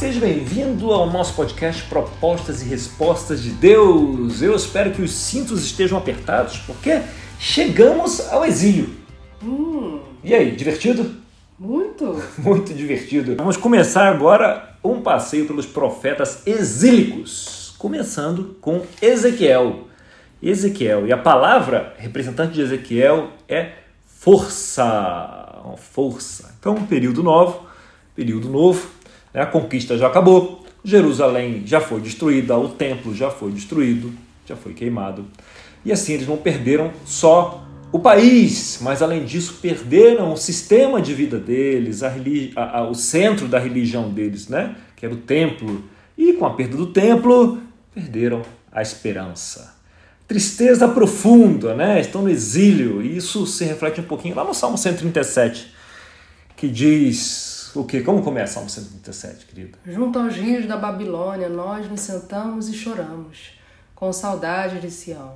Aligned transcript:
seja 0.00 0.18
bem-vindo 0.18 0.92
ao 0.92 1.10
nosso 1.10 1.34
podcast 1.34 1.82
Propostas 1.82 2.62
e 2.62 2.64
Respostas 2.64 3.42
de 3.42 3.50
Deus. 3.50 4.40
Eu 4.40 4.56
espero 4.56 4.92
que 4.92 5.02
os 5.02 5.12
cintos 5.12 5.62
estejam 5.62 5.98
apertados, 5.98 6.56
porque 6.60 7.02
chegamos 7.38 8.18
ao 8.30 8.42
exílio. 8.42 8.88
Hum, 9.44 10.00
E 10.24 10.34
aí, 10.34 10.56
divertido? 10.56 11.16
muito. 11.58 12.18
Muito 12.38 12.72
divertido. 12.72 13.36
Vamos 13.36 13.58
começar 13.58 14.08
agora 14.08 14.74
um 14.82 15.02
passeio 15.02 15.46
pelos 15.46 15.66
profetas 15.66 16.46
exílicos, 16.46 17.74
começando 17.76 18.56
com 18.58 18.80
Ezequiel. 19.02 19.86
Ezequiel, 20.42 21.06
e 21.06 21.12
a 21.12 21.18
palavra 21.18 21.94
representante 21.98 22.54
de 22.54 22.62
Ezequiel 22.62 23.32
é 23.46 23.72
força. 24.06 25.76
Força. 25.92 26.54
Então, 26.58 26.72
um 26.72 26.86
período 26.86 27.22
novo, 27.22 27.66
período 28.16 28.48
novo? 28.48 28.98
A 29.38 29.46
conquista 29.46 29.96
já 29.96 30.06
acabou, 30.06 30.64
Jerusalém 30.84 31.62
já 31.66 31.80
foi 31.80 32.00
destruída, 32.00 32.56
o 32.56 32.68
templo 32.68 33.14
já 33.14 33.30
foi 33.30 33.52
destruído, 33.52 34.12
já 34.46 34.56
foi 34.56 34.72
queimado. 34.72 35.26
E 35.84 35.92
assim 35.92 36.14
eles 36.14 36.26
não 36.26 36.36
perderam 36.36 36.90
só 37.04 37.64
o 37.92 37.98
país, 37.98 38.78
mas 38.80 39.02
além 39.02 39.24
disso 39.24 39.58
perderam 39.60 40.32
o 40.32 40.36
sistema 40.36 41.00
de 41.02 41.12
vida 41.12 41.38
deles, 41.38 42.02
a 42.02 42.12
a- 42.56 42.78
a- 42.78 42.88
o 42.88 42.94
centro 42.94 43.48
da 43.48 43.58
religião 43.58 44.10
deles, 44.10 44.48
né? 44.48 44.74
que 44.96 45.04
era 45.04 45.14
o 45.14 45.18
templo. 45.18 45.84
E 46.16 46.34
com 46.34 46.44
a 46.46 46.50
perda 46.54 46.76
do 46.76 46.86
templo, 46.86 47.58
perderam 47.94 48.42
a 48.70 48.82
esperança. 48.82 49.74
Tristeza 50.28 50.86
profunda, 50.86 51.74
né? 51.74 52.00
estão 52.00 52.22
no 52.22 52.30
exílio, 52.30 53.02
e 53.02 53.16
isso 53.16 53.46
se 53.46 53.64
reflete 53.64 54.00
um 54.00 54.04
pouquinho 54.04 54.36
lá 54.36 54.44
no 54.44 54.54
Salmo 54.54 54.78
137, 54.78 55.72
que 56.56 56.68
diz 56.68 57.49
o 57.74 57.84
quê? 57.84 58.00
Como 58.00 58.22
começa 58.22 58.52
o 58.52 58.54
Salmo 58.54 58.70
137, 58.70 59.46
querida? 59.46 59.78
Junto 59.86 60.18
aos 60.18 60.34
rios 60.34 60.66
da 60.66 60.76
Babilônia, 60.76 61.48
nós 61.48 61.88
nos 61.88 62.00
sentamos 62.00 62.68
e 62.68 62.74
choramos, 62.74 63.52
com 63.94 64.12
saudade 64.12 64.80
de 64.80 64.90
Sião. 64.90 65.34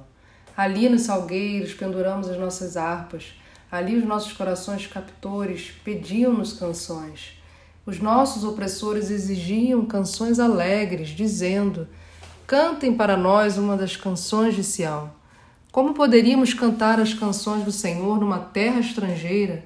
Ali 0.57 0.89
nos 0.89 1.03
salgueiros 1.03 1.75
penduramos 1.75 2.29
as 2.29 2.39
nossas 2.39 2.77
harpas, 2.77 3.35
ali 3.71 3.97
os 3.97 4.05
nossos 4.05 4.33
corações 4.33 4.87
captores 4.87 5.73
pediam-nos 5.85 6.53
canções. 6.53 7.39
Os 7.87 8.01
nossos 8.01 8.45
opressores 8.45 9.11
exigiam 9.11 9.85
canções 9.85 10.39
alegres, 10.39 11.09
dizendo: 11.09 11.87
Cantem 12.47 12.95
para 12.95 13.17
nós 13.17 13.59
uma 13.59 13.77
das 13.77 13.97
canções 13.97 14.55
de 14.55 14.65
Sião. 14.65 15.11
Como 15.71 15.93
poderíamos 15.93 16.55
cantar 16.55 17.01
as 17.01 17.13
canções 17.13 17.65
do 17.65 17.73
Senhor 17.73 18.21
numa 18.21 18.39
terra 18.39 18.81
estrangeira? 18.81 19.65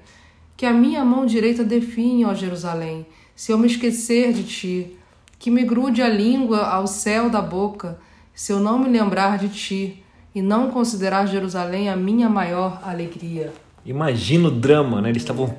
Que 0.59 0.67
a 0.67 0.73
minha 0.73 1.05
mão 1.05 1.25
direita 1.25 1.62
definhe, 1.62 2.25
ó 2.25 2.34
Jerusalém, 2.34 3.06
se 3.37 3.53
eu 3.53 3.56
me 3.56 3.69
esquecer 3.69 4.33
de 4.33 4.42
ti. 4.42 4.97
Que 5.39 5.53
me 5.53 5.62
grude 5.62 6.03
a 6.03 6.09
língua 6.09 6.67
ao 6.67 6.89
céu 6.89 7.31
da 7.31 7.41
boca, 7.41 7.97
se 8.34 8.53
eu 8.53 8.59
não 8.59 8.77
me 8.77 8.89
lembrar 8.89 9.39
de 9.39 9.48
ti 9.48 10.03
e 10.34 10.42
não 10.42 10.69
considerar 10.69 11.27
Jerusalém 11.27 11.89
a 11.89 11.95
minha 11.95 12.28
maior 12.28 12.81
alegria. 12.83 13.53
Imagina 13.87 14.48
o 14.48 14.50
drama, 14.50 15.00
né? 15.00 15.11
Eles 15.11 15.23
estavam 15.23 15.56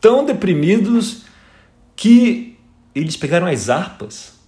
tão 0.00 0.26
deprimidos 0.26 1.22
que 1.94 2.58
eles 2.96 3.16
pegaram 3.16 3.46
as 3.46 3.70
harpas 3.70 4.40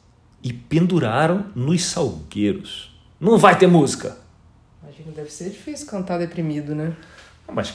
e 0.42 0.52
penduraram 0.52 1.46
nos 1.54 1.84
salgueiros. 1.84 2.92
Não 3.20 3.38
vai 3.38 3.56
ter 3.56 3.68
música. 3.68 4.18
Imagina, 4.82 5.12
deve 5.12 5.30
ser 5.30 5.50
difícil 5.50 5.86
cantar 5.86 6.18
deprimido, 6.18 6.74
né? 6.74 6.96
Mas 7.52 7.72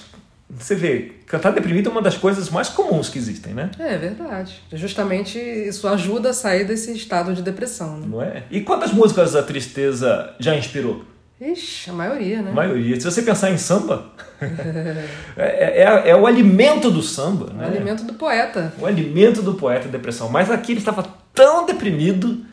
você 0.49 0.73
vê, 0.73 1.11
cantar 1.27 1.51
deprimido 1.51 1.89
é 1.89 1.91
uma 1.91 2.01
das 2.01 2.17
coisas 2.17 2.49
mais 2.49 2.69
comuns 2.69 3.07
que 3.07 3.19
existem, 3.19 3.53
né? 3.53 3.69
É 3.77 3.97
verdade. 3.97 4.61
Justamente 4.73 5.37
isso 5.37 5.87
ajuda 5.87 6.31
a 6.31 6.33
sair 6.33 6.65
desse 6.65 6.91
estado 6.91 7.33
de 7.35 7.41
depressão, 7.43 7.97
né? 7.99 8.07
Não 8.09 8.21
é? 8.21 8.43
E 8.49 8.61
quantas 8.61 8.91
músicas 8.91 9.35
a 9.35 9.43
tristeza 9.43 10.33
já 10.39 10.55
inspirou? 10.55 11.05
Ixi, 11.39 11.89
a 11.91 11.93
maioria, 11.93 12.41
né? 12.41 12.49
A 12.51 12.53
maioria. 12.53 12.99
Se 12.99 13.05
você 13.05 13.21
pensar 13.21 13.51
em 13.51 13.57
samba, 13.57 14.11
é, 15.37 15.83
é- 15.83 16.09
é 16.09 16.15
o 16.15 16.25
alimento 16.27 16.89
do 16.91 17.01
samba, 17.01 17.45
O 17.51 17.53
né? 17.53 17.65
alimento 17.65 18.03
do 18.03 18.13
poeta. 18.15 18.73
O 18.79 18.85
alimento 18.85 19.41
do 19.41 19.53
poeta 19.53 19.85
é 19.85 19.87
a 19.87 19.91
depressão. 19.91 20.29
Mas 20.29 20.49
aqui 20.51 20.73
ele 20.73 20.79
estava 20.79 21.03
tão 21.33 21.65
deprimido 21.65 22.43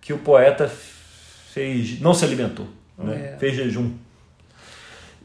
que 0.00 0.12
o 0.12 0.18
poeta 0.18 0.70
fez, 1.52 1.98
não 2.00 2.14
se 2.14 2.24
alimentou, 2.24 2.68
né? 2.96 3.32
É. 3.34 3.36
fez 3.38 3.56
jejum. 3.56 3.90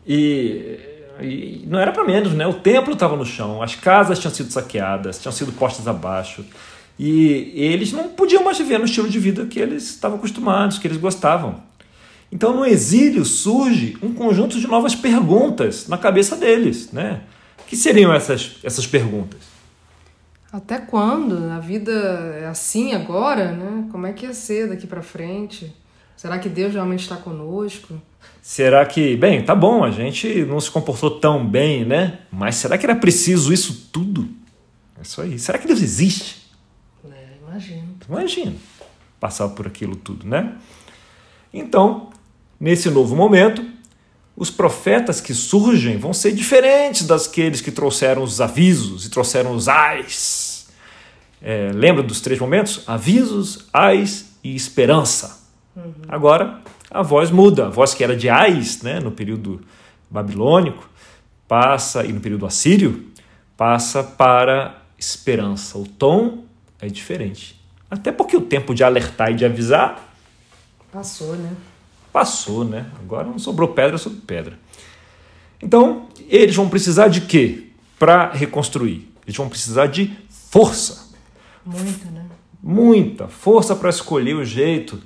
E, 0.07 0.79
e 1.21 1.63
não 1.67 1.79
era 1.79 1.91
para 1.91 2.03
menos, 2.03 2.33
né? 2.33 2.45
O 2.45 2.53
templo 2.53 2.93
estava 2.93 3.15
no 3.15 3.25
chão, 3.25 3.61
as 3.61 3.75
casas 3.75 4.19
tinham 4.19 4.33
sido 4.33 4.51
saqueadas, 4.51 5.19
tinham 5.19 5.31
sido 5.31 5.51
postas 5.51 5.87
abaixo. 5.87 6.45
E 6.99 7.51
eles 7.55 7.91
não 7.91 8.09
podiam 8.09 8.43
mais 8.43 8.57
viver 8.57 8.79
no 8.79 8.85
estilo 8.85 9.09
de 9.09 9.19
vida 9.19 9.45
que 9.45 9.59
eles 9.59 9.83
estavam 9.83 10.17
acostumados, 10.17 10.79
que 10.79 10.87
eles 10.87 10.97
gostavam. 10.97 11.61
Então, 12.31 12.55
no 12.55 12.65
exílio 12.65 13.23
surge 13.23 13.97
um 14.01 14.13
conjunto 14.13 14.59
de 14.59 14.67
novas 14.67 14.95
perguntas 14.95 15.87
na 15.87 15.97
cabeça 15.97 16.35
deles, 16.35 16.91
né? 16.91 17.21
Que 17.67 17.75
seriam 17.75 18.13
essas, 18.13 18.57
essas 18.63 18.85
perguntas? 18.87 19.39
Até 20.51 20.79
quando? 20.79 21.49
A 21.51 21.59
vida 21.59 21.91
é 22.41 22.47
assim 22.47 22.93
agora, 22.93 23.51
né? 23.51 23.87
Como 23.91 24.07
é 24.07 24.13
que 24.13 24.25
ia 24.25 24.33
ser 24.33 24.67
daqui 24.67 24.87
pra 24.87 25.01
frente? 25.01 25.73
Será 26.15 26.39
que 26.39 26.49
Deus 26.49 26.73
realmente 26.73 27.01
está 27.01 27.15
conosco? 27.15 27.93
Será 28.47 28.85
que, 28.85 29.17
bem, 29.17 29.43
tá 29.43 29.53
bom, 29.53 29.83
a 29.83 29.91
gente 29.91 30.45
não 30.45 30.57
se 30.61 30.71
comportou 30.71 31.19
tão 31.19 31.45
bem, 31.45 31.83
né? 31.83 32.19
Mas 32.31 32.55
será 32.55 32.77
que 32.77 32.85
era 32.85 32.95
preciso 32.95 33.51
isso 33.51 33.89
tudo? 33.91 34.25
É 34.97 35.01
isso 35.01 35.21
aí. 35.21 35.37
Será 35.37 35.57
que 35.57 35.67
Deus 35.67 35.81
existe? 35.81 36.49
É, 37.11 37.25
imagino. 37.45 37.97
Imagina 38.07 38.53
passar 39.19 39.49
por 39.49 39.67
aquilo 39.67 39.97
tudo, 39.97 40.25
né? 40.25 40.55
Então, 41.53 42.09
nesse 42.57 42.89
novo 42.89 43.17
momento, 43.17 43.65
os 44.33 44.49
profetas 44.49 45.19
que 45.19 45.33
surgem 45.33 45.97
vão 45.97 46.13
ser 46.13 46.31
diferentes 46.31 47.05
daqueles 47.05 47.59
que 47.59 47.69
trouxeram 47.69 48.23
os 48.23 48.39
avisos 48.39 49.05
e 49.05 49.09
trouxeram 49.09 49.51
os 49.51 49.67
ais. 49.67 50.69
É, 51.41 51.71
lembra 51.73 52.01
dos 52.01 52.21
três 52.21 52.39
momentos? 52.39 52.81
Avisos, 52.87 53.67
ais 53.73 54.37
e 54.41 54.55
esperança. 54.55 55.45
Agora, 56.07 56.61
a 56.89 57.01
voz 57.01 57.31
muda. 57.31 57.67
A 57.67 57.69
voz 57.69 57.93
que 57.93 58.03
era 58.03 58.15
de 58.15 58.29
ais, 58.29 58.81
né, 58.81 58.99
no 58.99 59.11
período 59.11 59.61
babilônico, 60.09 60.89
passa, 61.47 62.05
e 62.05 62.13
no 62.13 62.19
período 62.19 62.45
assírio, 62.45 63.05
passa 63.55 64.03
para 64.03 64.81
esperança. 64.97 65.77
O 65.77 65.85
tom 65.85 66.45
é 66.81 66.87
diferente. 66.87 67.59
Até 67.89 68.11
porque 68.11 68.35
o 68.35 68.41
tempo 68.41 68.73
de 68.73 68.83
alertar 68.83 69.31
e 69.31 69.35
de 69.35 69.45
avisar 69.45 70.05
Passou, 70.91 71.35
né? 71.35 71.53
passou, 72.11 72.65
né? 72.65 72.87
Agora 72.99 73.27
não 73.27 73.37
sobrou 73.37 73.69
pedra 73.69 73.97
sobre 73.97 74.19
pedra. 74.21 74.57
Então, 75.61 76.07
eles 76.27 76.55
vão 76.55 76.69
precisar 76.69 77.07
de 77.09 77.21
quê 77.21 77.67
para 77.99 78.31
reconstruir? 78.31 79.11
Eles 79.25 79.35
vão 79.35 79.49
precisar 79.49 79.87
de 79.87 80.17
força. 80.29 81.09
Muito, 81.65 82.09
né? 82.11 82.25
Muita 82.63 83.27
força 83.27 83.75
para 83.75 83.89
escolher 83.89 84.35
o 84.35 84.45
jeito, 84.45 85.01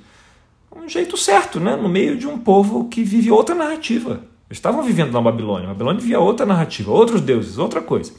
um 0.74 0.88
jeito 0.88 1.16
certo, 1.16 1.60
né? 1.60 1.76
No 1.76 1.88
meio 1.88 2.16
de 2.16 2.26
um 2.26 2.38
povo 2.38 2.88
que 2.88 3.02
vive 3.02 3.30
outra 3.30 3.54
narrativa. 3.54 4.24
Eles 4.48 4.58
estavam 4.58 4.82
vivendo 4.82 5.12
na 5.12 5.20
Babilônia. 5.20 5.68
A 5.68 5.72
Babilônia 5.72 6.00
vivia 6.00 6.20
outra 6.20 6.44
narrativa, 6.44 6.90
outros 6.90 7.20
deuses, 7.20 7.58
outra 7.58 7.80
coisa. 7.80 8.12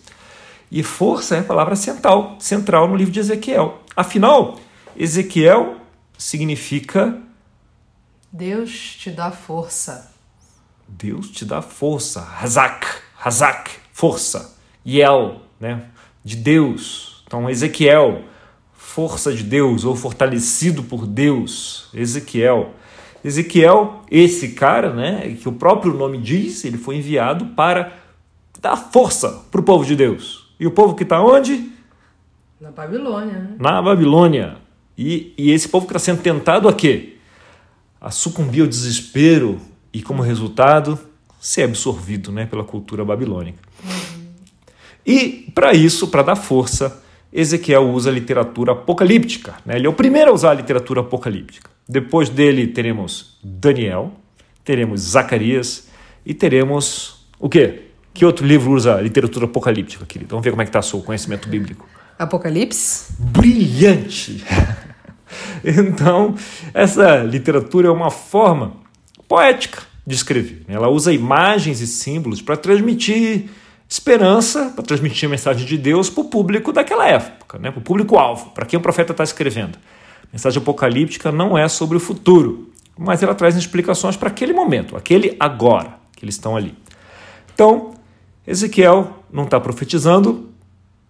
E 0.71 0.81
força 0.81 1.35
é 1.35 1.39
a 1.39 1.43
palavra 1.43 1.75
central, 1.75 2.37
central 2.39 2.87
no 2.87 2.95
livro 2.95 3.13
de 3.13 3.19
Ezequiel. 3.19 3.81
Afinal, 3.95 4.57
Ezequiel 4.95 5.77
significa 6.17 7.21
Deus 8.31 8.95
te 8.95 9.11
dá 9.11 9.29
força. 9.29 10.11
Deus 10.87 11.29
te 11.29 11.45
dá 11.45 11.61
força. 11.61 12.27
Hazak, 12.41 12.87
Hazak, 13.23 13.69
força. 13.91 14.57
Yel, 14.83 15.41
né? 15.59 15.85
De 16.23 16.35
Deus. 16.35 17.23
Então, 17.27 17.47
Ezequiel, 17.47 18.23
força 18.93 19.33
de 19.33 19.41
Deus 19.41 19.85
ou 19.85 19.95
fortalecido 19.95 20.83
por 20.83 21.07
Deus. 21.07 21.87
Ezequiel. 21.95 22.75
Ezequiel, 23.25 24.03
esse 24.09 24.49
cara, 24.49 24.93
né? 24.93 25.35
Que 25.41 25.49
o 25.49 25.53
próprio 25.53 25.95
nome 25.95 26.19
diz, 26.19 26.63
ele 26.63 26.77
foi 26.77 26.97
enviado 26.97 27.47
para 27.47 27.91
dar 28.61 28.77
força 28.77 29.45
para 29.49 29.59
o 29.59 29.63
povo 29.63 29.83
de 29.83 29.95
Deus. 29.95 30.47
E 30.59 30.67
o 30.67 30.71
povo 30.71 30.93
que 30.93 31.01
está 31.01 31.19
onde? 31.19 31.71
Na 32.61 32.69
Babilônia, 32.69 33.33
né? 33.33 33.55
Na 33.57 33.81
Babilônia. 33.81 34.57
E, 34.95 35.33
e 35.39 35.49
esse 35.49 35.67
povo 35.67 35.87
que 35.87 35.91
está 35.91 35.99
sendo 35.99 36.21
tentado 36.21 36.69
a 36.69 36.73
quê? 36.73 37.17
A 37.99 38.11
sucumbir 38.11 38.61
ao 38.61 38.67
desespero 38.67 39.59
e, 39.91 40.03
como 40.03 40.21
resultado, 40.21 40.99
ser 41.39 41.63
absorvido 41.63 42.31
né, 42.31 42.45
pela 42.45 42.63
cultura 42.63 43.03
babilônica. 43.03 43.57
E, 45.03 45.51
para 45.55 45.73
isso, 45.73 46.09
para 46.09 46.21
dar 46.21 46.35
força, 46.35 47.02
Ezequiel 47.33 47.89
usa 47.89 48.11
a 48.11 48.13
literatura 48.13 48.73
apocalíptica. 48.73 49.55
Né? 49.65 49.77
Ele 49.77 49.87
é 49.87 49.89
o 49.89 49.93
primeiro 49.93 50.29
a 50.29 50.33
usar 50.33 50.51
a 50.51 50.53
literatura 50.53 51.01
apocalíptica. 51.01 51.69
Depois 51.89 52.29
dele, 52.29 52.67
teremos 52.67 53.37
Daniel, 53.43 54.13
teremos 54.63 55.01
Zacarias 55.01 55.87
e 56.25 56.33
teremos 56.33 57.25
o 57.39 57.49
quê? 57.49 57.87
Que 58.13 58.23
outro 58.23 58.45
livro 58.45 58.71
usa 58.71 59.01
literatura 59.01 59.45
apocalíptica, 59.45 60.05
querido? 60.05 60.29
Vamos 60.29 60.43
ver 60.43 60.51
como 60.51 60.61
é 60.61 60.65
que 60.65 60.69
está 60.69 60.79
o 60.79 60.83
seu 60.83 61.01
conhecimento 61.01 61.49
bíblico. 61.49 61.89
Apocalipse? 62.19 63.13
Brilhante! 63.17 64.43
então, 65.65 66.35
essa 66.73 67.17
literatura 67.23 67.87
é 67.87 67.91
uma 67.91 68.11
forma 68.11 68.73
poética 69.27 69.81
de 70.05 70.13
escrever. 70.13 70.63
Ela 70.67 70.89
usa 70.89 71.11
imagens 71.11 71.81
e 71.81 71.87
símbolos 71.87 72.41
para 72.41 72.55
transmitir 72.55 73.49
esperança, 73.93 74.71
para 74.75 74.83
transmitir 74.83 75.27
a 75.27 75.29
mensagem 75.29 75.67
de 75.67 75.77
Deus 75.77 76.09
para 76.09 76.21
o 76.21 76.25
público 76.25 76.73
daquela 76.73 77.07
época, 77.07 77.59
né? 77.59 77.69
para 77.69 77.79
o 77.79 77.83
público-alvo, 77.83 78.49
para 78.49 78.65
quem 78.65 78.79
o 78.79 78.81
profeta 78.81 79.11
está 79.11 79.23
escrevendo. 79.23 79.77
A 80.23 80.27
mensagem 80.33 80.59
apocalíptica 80.59 81.31
não 81.31 81.55
é 81.55 81.67
sobre 81.67 81.97
o 81.97 81.99
futuro, 81.99 82.71
mas 82.97 83.21
ela 83.21 83.35
traz 83.35 83.55
explicações 83.55 84.17
para 84.17 84.29
aquele 84.29 84.51
momento, 84.51 84.97
aquele 84.97 85.37
agora 85.39 85.99
que 86.15 86.25
eles 86.25 86.33
estão 86.33 86.57
ali. 86.57 86.75
Então, 87.53 87.93
Ezequiel 88.47 89.19
não 89.31 89.43
está 89.43 89.59
profetizando 89.59 90.49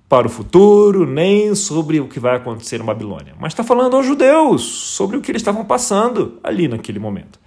para 0.10 0.28
o 0.28 0.30
futuro, 0.30 1.06
nem 1.08 1.56
sobre 1.56 2.02
o 2.02 2.08
que 2.10 2.20
vai 2.20 2.36
acontecer 2.36 2.80
na 2.80 2.84
Babilônia, 2.84 3.34
mas 3.40 3.54
está 3.54 3.64
falando 3.64 3.96
aos 3.96 4.06
judeus 4.06 4.62
sobre 4.62 5.16
o 5.16 5.22
que 5.22 5.32
eles 5.32 5.42
estavam 5.42 5.64
passando 5.64 6.38
ali 6.44 6.68
naquele 6.68 7.00
momento. 7.00 7.40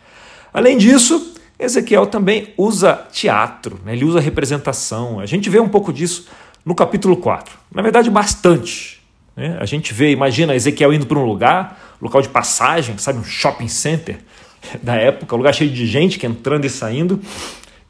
Além 0.51 0.79
disso, 0.79 1.36
Ezequiel 1.59 2.07
também 2.07 2.53
usa 2.57 3.07
teatro, 3.11 3.81
né? 3.85 3.95
ele 3.95 4.05
usa 4.05 4.21
representação. 4.21 5.21
A 5.21 5.27
gente 5.27 5.49
vê 5.49 5.59
um 5.59 5.69
pouco 5.69 5.93
disso 5.93 6.29
no 6.65 6.75
capítulo 6.75 7.17
4. 7.17 7.55
Na 7.75 7.81
verdade, 7.81 8.11
bastante. 8.11 9.01
Né? 9.35 9.57
A 9.61 9.65
gente 9.65 9.95
vê, 9.95 10.11
imagina 10.11 10.55
Ezequiel 10.55 10.93
indo 10.93 11.07
para 11.07 11.19
um 11.19 11.25
lugar, 11.25 11.97
local 12.01 12.21
de 12.21 12.29
passagem, 12.29 12.99
sabe, 12.99 13.19
um 13.19 13.25
shopping 13.25 13.69
center 13.69 14.19
da 14.83 14.95
época, 14.97 15.35
um 15.35 15.39
lugar 15.39 15.55
cheio 15.55 15.71
de 15.71 15.87
gente 15.87 16.19
que 16.19 16.27
entrando 16.27 16.65
e 16.65 16.71
saindo, 16.71 17.21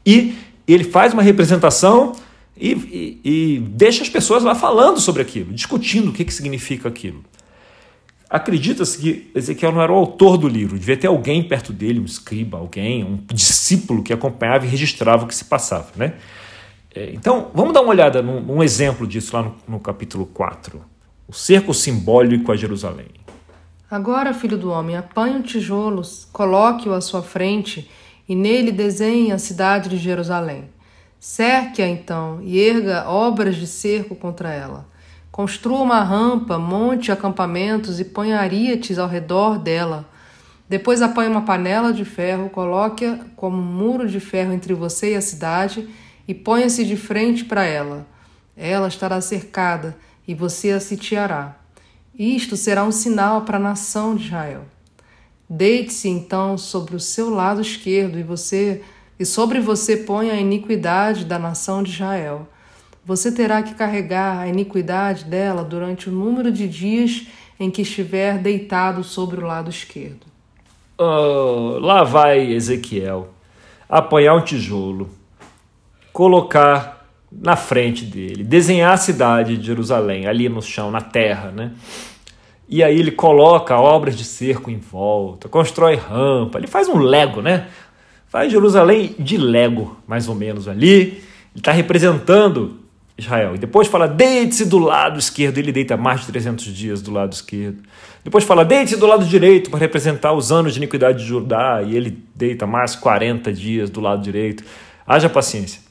e 0.05 0.35
ele 0.67 0.83
faz 0.83 1.13
uma 1.13 1.23
representação 1.23 2.13
e, 2.55 2.71
e, 2.71 3.21
e 3.23 3.59
deixa 3.59 4.03
as 4.03 4.09
pessoas 4.09 4.43
lá 4.43 4.55
falando 4.55 4.99
sobre 4.99 5.21
aquilo, 5.21 5.53
discutindo 5.53 6.09
o 6.09 6.13
que, 6.13 6.25
que 6.25 6.33
significa 6.33 6.87
aquilo. 6.87 7.23
Acredita-se 8.29 8.97
que 8.97 9.31
Ezequiel 9.33 9.71
não 9.71 9.81
era 9.81 9.91
o 9.91 9.95
autor 9.95 10.37
do 10.37 10.47
livro, 10.47 10.77
devia 10.77 10.97
ter 10.97 11.07
alguém 11.07 11.41
perto 11.41 11.71
dele, 11.71 11.99
um 11.99 12.05
escriba, 12.05 12.57
alguém, 12.57 13.03
um 13.03 13.19
discípulo 13.33 14.03
que 14.03 14.11
acompanhava 14.11 14.65
e 14.65 14.69
registrava 14.69 15.23
o 15.23 15.27
que 15.27 15.35
se 15.35 15.45
passava. 15.45 15.87
Né? 15.95 16.13
É, 16.93 17.11
então, 17.13 17.51
vamos 17.53 17.73
dar 17.73 17.81
uma 17.81 17.91
olhada 17.91 18.21
num, 18.21 18.41
num 18.41 18.61
exemplo 18.61 19.07
disso 19.07 19.35
lá 19.35 19.43
no, 19.43 19.55
no 19.67 19.79
capítulo 19.79 20.25
4. 20.25 20.83
O 21.25 21.33
cerco 21.33 21.73
simbólico 21.73 22.51
a 22.51 22.57
Jerusalém. 22.57 23.07
Agora, 23.89 24.33
filho 24.33 24.57
do 24.57 24.69
homem, 24.69 24.97
apanhe 24.97 25.37
um 25.37 25.41
tijolo, 25.41 26.01
coloque-o 26.33 26.93
à 26.93 26.99
sua 26.99 27.21
frente 27.21 27.89
e 28.27 28.35
nele 28.35 28.73
desenhe 28.73 29.31
a 29.31 29.37
cidade 29.37 29.87
de 29.87 29.97
Jerusalém. 29.97 30.65
Cerque-a 31.17 31.87
então 31.87 32.41
e 32.41 32.59
erga 32.59 33.09
obras 33.09 33.55
de 33.55 33.65
cerco 33.65 34.13
contra 34.15 34.53
ela. 34.53 34.85
Construa 35.37 35.81
uma 35.81 36.03
rampa, 36.03 36.57
monte 36.57 37.11
acampamentos 37.11 37.99
e 37.99 38.05
ponha 38.05 38.39
arietes 38.39 38.97
ao 38.97 39.07
redor 39.07 39.59
dela. 39.59 40.09
Depois 40.67 40.99
apanhe 40.99 41.29
uma 41.29 41.43
panela 41.43 41.93
de 41.93 42.03
ferro, 42.03 42.49
coloque-a 42.49 43.19
como 43.35 43.55
um 43.55 43.61
muro 43.61 44.09
de 44.09 44.19
ferro 44.19 44.51
entre 44.51 44.73
você 44.73 45.13
e 45.13 45.15
a 45.15 45.21
cidade 45.21 45.87
e 46.27 46.33
ponha-se 46.33 46.83
de 46.83 46.97
frente 46.97 47.45
para 47.45 47.63
ela. 47.63 48.07
Ela 48.57 48.87
estará 48.87 49.21
cercada 49.21 49.95
e 50.27 50.33
você 50.33 50.71
a 50.71 50.79
sitiará. 50.79 51.55
Isto 52.17 52.57
será 52.57 52.83
um 52.83 52.91
sinal 52.91 53.43
para 53.43 53.57
a 53.57 53.61
nação 53.61 54.15
de 54.15 54.25
Israel. 54.25 54.63
Deite-se 55.47 56.09
então 56.09 56.57
sobre 56.57 56.95
o 56.95 56.99
seu 56.99 57.29
lado 57.29 57.61
esquerdo 57.61 58.17
e 58.17 58.23
você 58.23 58.81
e 59.19 59.23
sobre 59.23 59.59
você 59.59 59.97
ponha 59.97 60.33
a 60.33 60.41
iniquidade 60.41 61.25
da 61.25 61.37
nação 61.37 61.83
de 61.83 61.91
Israel 61.91 62.47
você 63.07 63.31
terá 63.31 63.63
que 63.63 63.73
carregar 63.73 64.37
a 64.37 64.49
iniquidade 64.49 65.23
dela 65.23 65.63
durante 65.63 66.09
o 66.09 66.11
número 66.11 66.51
de 66.51 66.67
dias 66.67 67.25
em 67.57 67.71
que 67.71 67.81
estiver 67.83 68.37
deitado 68.37 69.01
sobre 69.01 69.39
o 69.39 69.47
lado 69.47 69.69
esquerdo. 69.69 70.27
Oh, 70.97 71.79
lá 71.79 72.03
vai 72.03 72.51
Ezequiel 72.51 73.29
apanhar 73.87 74.35
um 74.35 74.41
tijolo, 74.41 75.09
colocar 76.11 77.07
na 77.31 77.55
frente 77.55 78.03
dele, 78.03 78.43
desenhar 78.43 78.91
a 78.91 78.97
cidade 78.97 79.55
de 79.55 79.65
Jerusalém 79.65 80.27
ali 80.27 80.49
no 80.49 80.61
chão, 80.61 80.91
na 80.91 80.99
terra, 80.99 81.49
né? 81.49 81.71
E 82.67 82.83
aí 82.83 82.99
ele 82.99 83.11
coloca 83.11 83.79
obras 83.79 84.17
de 84.17 84.25
cerco 84.25 84.69
em 84.69 84.79
volta, 84.79 85.47
constrói 85.47 85.95
rampa, 85.95 86.57
ele 86.57 86.67
faz 86.67 86.89
um 86.89 86.97
lego, 86.97 87.41
né? 87.41 87.69
Faz 88.27 88.51
Jerusalém 88.51 89.15
de 89.17 89.37
lego, 89.37 89.97
mais 90.05 90.27
ou 90.27 90.35
menos 90.35 90.67
ali. 90.67 90.91
Ele 90.91 91.21
está 91.55 91.71
representando 91.71 92.85
Israel. 93.17 93.55
E 93.55 93.57
depois 93.57 93.87
fala, 93.87 94.07
deite-se 94.07 94.65
do 94.65 94.77
lado 94.77 95.17
esquerdo. 95.17 95.57
Ele 95.57 95.71
deita 95.71 95.97
mais 95.97 96.21
de 96.21 96.27
300 96.27 96.65
dias 96.65 97.01
do 97.01 97.11
lado 97.11 97.33
esquerdo. 97.33 97.81
Depois 98.23 98.43
fala, 98.43 98.63
deite-se 98.63 98.97
do 98.97 99.07
lado 99.07 99.25
direito 99.25 99.69
para 99.69 99.79
representar 99.79 100.33
os 100.33 100.51
anos 100.51 100.73
de 100.73 100.79
iniquidade 100.79 101.19
de 101.19 101.25
Judá. 101.25 101.81
E 101.81 101.95
ele 101.95 102.23
deita 102.35 102.67
mais 102.67 102.95
40 102.95 103.51
dias 103.51 103.89
do 103.89 103.99
lado 103.99 104.21
direito. 104.21 104.63
Haja 105.05 105.29
paciência. 105.29 105.81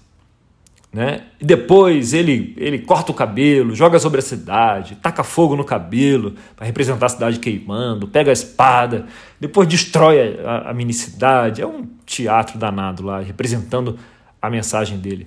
Né? 0.93 1.25
E 1.39 1.45
depois 1.45 2.15
ele, 2.15 2.55
ele 2.57 2.79
corta 2.79 3.13
o 3.13 3.15
cabelo, 3.15 3.75
joga 3.75 3.99
sobre 3.99 4.21
a 4.21 4.23
cidade, 4.23 4.97
taca 4.97 5.23
fogo 5.23 5.55
no 5.55 5.63
cabelo 5.63 6.35
para 6.55 6.65
representar 6.65 7.05
a 7.05 7.09
cidade 7.11 7.39
queimando, 7.39 8.09
pega 8.09 8.31
a 8.31 8.33
espada, 8.33 9.05
depois 9.39 9.69
destrói 9.69 10.41
a, 10.43 10.71
a 10.71 10.73
mini 10.73 10.95
cidade. 10.95 11.61
É 11.61 11.67
um 11.67 11.87
teatro 12.07 12.57
danado 12.57 13.05
lá, 13.05 13.21
representando 13.21 13.99
a 14.41 14.49
mensagem 14.49 14.97
dele. 14.97 15.27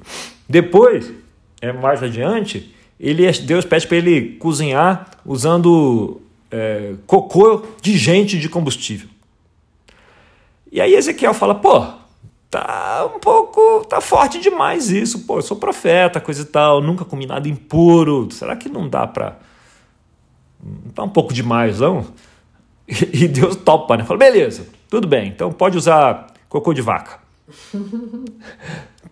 Depois 0.49 1.11
é, 1.61 1.71
mais 1.71 2.01
adiante, 2.01 2.73
ele, 2.99 3.25
é, 3.25 3.31
Deus 3.31 3.65
pede 3.65 3.87
para 3.87 3.97
ele 3.97 4.37
cozinhar 4.37 5.09
usando 5.25 6.21
é, 6.51 6.93
cocô 7.05 7.65
de 7.81 7.97
gente 7.97 8.37
de 8.39 8.49
combustível. 8.49 9.09
E 10.71 10.79
aí 10.79 10.93
Ezequiel 10.93 11.33
fala, 11.33 11.55
pô, 11.55 11.85
tá 12.49 13.09
um 13.15 13.19
pouco, 13.19 13.85
tá 13.85 14.01
forte 14.01 14.39
demais 14.39 14.89
isso, 14.89 15.25
pô, 15.25 15.37
eu 15.37 15.41
sou 15.41 15.57
profeta, 15.57 16.19
coisa 16.19 16.41
e 16.41 16.45
tal, 16.45 16.81
nunca 16.81 17.05
comi 17.05 17.25
nada 17.25 17.47
impuro, 17.47 18.27
será 18.31 18.55
que 18.55 18.69
não 18.69 18.87
dá 18.87 19.05
para 19.07 19.37
tá 20.93 21.03
um 21.03 21.09
pouco 21.09 21.33
demais, 21.33 21.79
não? 21.79 22.05
E 23.13 23.27
Deus 23.27 23.55
topa, 23.55 23.95
né? 23.95 24.03
Fala, 24.03 24.17
beleza, 24.17 24.67
tudo 24.89 25.07
bem, 25.07 25.27
então 25.27 25.51
pode 25.51 25.77
usar 25.77 26.27
cocô 26.47 26.73
de 26.73 26.81
vaca 26.81 27.19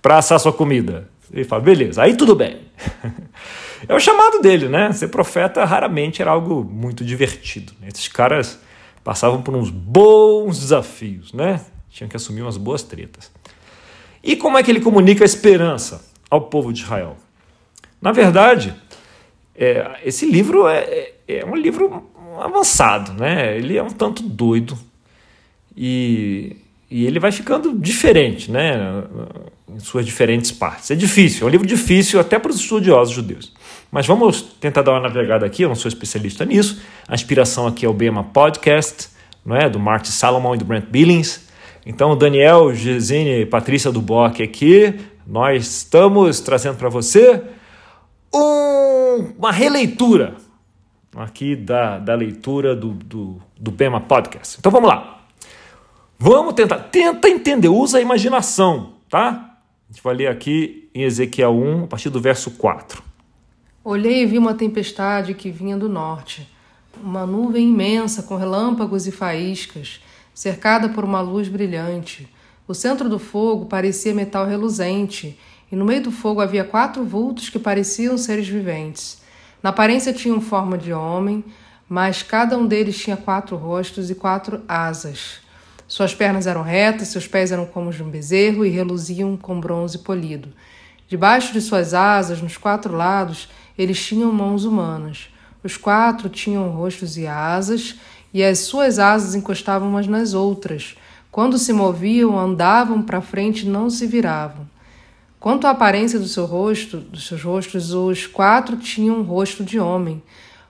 para 0.00 0.16
assar 0.16 0.40
sua 0.40 0.52
comida. 0.52 1.11
Ele 1.32 1.44
fala, 1.44 1.62
beleza, 1.62 2.02
aí 2.02 2.16
tudo 2.16 2.34
bem. 2.34 2.60
É 3.88 3.94
o 3.94 3.98
chamado 3.98 4.40
dele, 4.40 4.68
né? 4.68 4.92
Ser 4.92 5.08
profeta 5.08 5.64
raramente 5.64 6.22
era 6.22 6.30
algo 6.30 6.62
muito 6.62 7.04
divertido. 7.04 7.72
Né? 7.80 7.88
Esses 7.92 8.06
caras 8.06 8.60
passavam 9.02 9.42
por 9.42 9.56
uns 9.56 9.70
bons 9.70 10.60
desafios, 10.60 11.32
né? 11.32 11.60
Tinham 11.90 12.08
que 12.08 12.16
assumir 12.16 12.42
umas 12.42 12.56
boas 12.56 12.84
tretas. 12.84 13.30
E 14.22 14.36
como 14.36 14.56
é 14.56 14.62
que 14.62 14.70
ele 14.70 14.80
comunica 14.80 15.24
a 15.24 15.26
esperança 15.26 16.04
ao 16.30 16.42
povo 16.42 16.72
de 16.72 16.82
Israel? 16.82 17.16
Na 18.00 18.12
verdade, 18.12 18.72
é, 19.54 19.98
esse 20.04 20.26
livro 20.26 20.68
é, 20.68 20.78
é, 20.78 21.14
é 21.26 21.44
um 21.44 21.56
livro 21.56 22.08
avançado, 22.40 23.12
né? 23.12 23.56
Ele 23.56 23.76
é 23.76 23.82
um 23.82 23.90
tanto 23.90 24.22
doido 24.22 24.78
e, 25.76 26.56
e 26.92 27.06
ele 27.06 27.18
vai 27.18 27.32
ficando 27.32 27.72
diferente, 27.78 28.50
né? 28.50 29.02
em 29.66 29.78
suas 29.78 30.04
diferentes 30.04 30.52
partes. 30.52 30.90
É 30.90 30.94
difícil, 30.94 31.46
é 31.46 31.48
um 31.48 31.50
livro 31.50 31.66
difícil 31.66 32.20
até 32.20 32.38
para 32.38 32.50
os 32.50 32.60
estudiosos 32.60 33.14
judeus. 33.14 33.50
Mas 33.90 34.06
vamos 34.06 34.42
tentar 34.42 34.82
dar 34.82 34.92
uma 34.92 35.00
navegada 35.00 35.46
aqui, 35.46 35.62
eu 35.62 35.68
não 35.68 35.74
sou 35.74 35.88
especialista 35.88 36.44
nisso. 36.44 36.82
A 37.08 37.14
inspiração 37.14 37.66
aqui 37.66 37.86
é 37.86 37.88
o 37.88 37.94
Bema 37.94 38.22
Podcast, 38.22 39.08
não 39.44 39.56
é? 39.56 39.70
do 39.70 39.80
Martin 39.80 40.10
Salomon 40.10 40.54
e 40.54 40.58
do 40.58 40.66
Brent 40.66 40.84
Billings. 40.90 41.48
Então, 41.86 42.14
Daniel, 42.14 42.74
Gesine 42.74 43.40
e 43.40 43.46
Patrícia 43.46 43.90
Duboc 43.90 44.42
aqui, 44.42 44.94
nós 45.26 45.66
estamos 45.66 46.40
trazendo 46.40 46.76
para 46.76 46.90
você 46.90 47.42
um, 48.34 49.32
uma 49.38 49.50
releitura 49.50 50.34
aqui 51.16 51.56
da, 51.56 51.98
da 51.98 52.14
leitura 52.14 52.76
do, 52.76 52.90
do, 52.90 53.40
do 53.58 53.70
Bema 53.70 54.00
Podcast. 54.00 54.56
Então 54.58 54.70
vamos 54.70 54.90
lá. 54.90 55.21
Vamos 56.24 56.54
tentar, 56.54 56.78
tenta 56.78 57.28
entender, 57.28 57.68
usa 57.68 57.98
a 57.98 58.00
imaginação, 58.00 58.92
tá? 59.10 59.58
A 59.90 59.92
gente 59.92 60.00
vai 60.04 60.14
ler 60.14 60.28
aqui 60.28 60.88
em 60.94 61.02
Ezequiel 61.02 61.50
1, 61.50 61.82
a 61.82 61.86
partir 61.88 62.10
do 62.10 62.20
verso 62.20 62.52
4. 62.52 63.02
Olhei 63.82 64.22
e 64.22 64.26
vi 64.26 64.38
uma 64.38 64.54
tempestade 64.54 65.34
que 65.34 65.50
vinha 65.50 65.76
do 65.76 65.88
norte, 65.88 66.48
uma 67.02 67.26
nuvem 67.26 67.68
imensa 67.68 68.22
com 68.22 68.36
relâmpagos 68.36 69.08
e 69.08 69.10
faíscas, 69.10 70.00
cercada 70.32 70.90
por 70.90 71.02
uma 71.02 71.20
luz 71.20 71.48
brilhante. 71.48 72.32
O 72.68 72.72
centro 72.72 73.08
do 73.08 73.18
fogo 73.18 73.66
parecia 73.66 74.14
metal 74.14 74.46
reluzente, 74.46 75.36
e 75.72 75.74
no 75.74 75.84
meio 75.84 76.04
do 76.04 76.12
fogo 76.12 76.40
havia 76.40 76.62
quatro 76.62 77.04
vultos 77.04 77.48
que 77.48 77.58
pareciam 77.58 78.16
seres 78.16 78.46
viventes. 78.46 79.20
Na 79.60 79.70
aparência 79.70 80.12
tinham 80.12 80.40
forma 80.40 80.78
de 80.78 80.92
homem, 80.92 81.44
mas 81.88 82.22
cada 82.22 82.56
um 82.56 82.64
deles 82.64 82.96
tinha 82.96 83.16
quatro 83.16 83.56
rostos 83.56 84.08
e 84.08 84.14
quatro 84.14 84.62
asas. 84.68 85.41
Suas 85.92 86.14
pernas 86.14 86.46
eram 86.46 86.62
retas, 86.62 87.08
seus 87.08 87.28
pés 87.28 87.52
eram 87.52 87.66
como 87.66 87.90
os 87.90 87.96
de 87.96 88.02
um 88.02 88.08
bezerro 88.08 88.64
e 88.64 88.70
reluziam 88.70 89.36
com 89.36 89.60
bronze 89.60 89.98
polido. 89.98 90.48
Debaixo 91.06 91.52
de 91.52 91.60
suas 91.60 91.92
asas, 91.92 92.40
nos 92.40 92.56
quatro 92.56 92.96
lados, 92.96 93.50
eles 93.76 94.02
tinham 94.02 94.32
mãos 94.32 94.64
humanas. 94.64 95.28
Os 95.62 95.76
quatro 95.76 96.30
tinham 96.30 96.70
rostos 96.70 97.18
e 97.18 97.26
asas, 97.26 97.96
e 98.32 98.42
as 98.42 98.60
suas 98.60 98.98
asas 98.98 99.34
encostavam 99.34 99.90
umas 99.90 100.06
nas 100.06 100.32
outras. 100.32 100.96
Quando 101.30 101.58
se 101.58 101.74
moviam, 101.74 102.38
andavam 102.38 103.02
para 103.02 103.20
frente 103.20 103.66
e 103.66 103.68
não 103.68 103.90
se 103.90 104.06
viravam. 104.06 104.66
Quanto 105.38 105.66
à 105.66 105.72
aparência 105.72 106.18
do 106.18 106.26
seu 106.26 106.46
rosto, 106.46 107.00
dos 107.00 107.26
seus 107.26 107.42
rostos, 107.42 107.92
os 107.92 108.26
quatro 108.26 108.78
tinham 108.78 109.18
um 109.18 109.22
rosto 109.22 109.62
de 109.62 109.78
homem, 109.78 110.22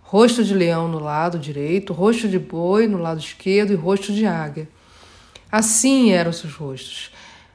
rosto 0.02 0.42
de 0.42 0.52
leão 0.52 0.88
no 0.88 0.98
lado 0.98 1.38
direito, 1.38 1.92
rosto 1.92 2.28
de 2.28 2.40
boi 2.40 2.88
no 2.88 2.98
lado 2.98 3.20
esquerdo 3.20 3.72
e 3.72 3.76
rosto 3.76 4.12
de 4.12 4.26
águia. 4.26 4.68
Assim 5.52 6.12
eram 6.12 6.32
seus 6.32 6.54
rostos. 6.54 7.10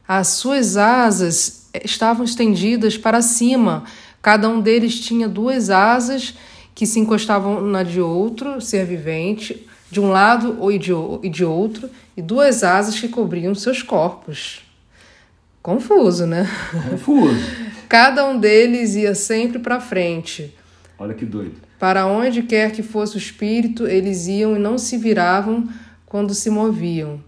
As 0.07 0.27
suas 0.27 0.77
asas 0.77 1.67
estavam 1.83 2.23
estendidas 2.23 2.95
para 2.95 3.23
cima. 3.23 3.85
Cada 4.21 4.47
um 4.47 4.61
deles 4.61 4.99
tinha 4.99 5.27
duas 5.27 5.71
asas 5.71 6.35
que 6.75 6.85
se 6.85 6.99
encostavam 6.99 7.59
na 7.59 7.81
de 7.81 7.99
outro 7.99 8.61
ser 8.61 8.85
vivente, 8.85 9.67
de 9.89 9.99
um 9.99 10.11
lado 10.11 10.57
ou 10.59 10.71
de, 10.77 10.91
de 11.31 11.43
outro, 11.43 11.89
e 12.15 12.21
duas 12.21 12.63
asas 12.63 12.99
que 12.99 13.09
cobriam 13.09 13.55
seus 13.55 13.81
corpos. 13.81 14.61
Confuso, 15.59 16.27
né? 16.27 16.47
Confuso. 16.91 17.35
Cada 17.89 18.25
um 18.27 18.39
deles 18.39 18.93
ia 18.95 19.15
sempre 19.15 19.57
para 19.57 19.79
frente. 19.79 20.53
Olha 20.99 21.15
que 21.15 21.25
doido. 21.25 21.55
Para 21.79 22.05
onde 22.05 22.43
quer 22.43 22.71
que 22.71 22.83
fosse 22.83 23.15
o 23.15 23.17
espírito, 23.17 23.87
eles 23.87 24.27
iam 24.27 24.55
e 24.55 24.59
não 24.59 24.77
se 24.77 24.97
viravam 24.97 25.67
quando 26.05 26.33
se 26.33 26.49
moviam. 26.49 27.21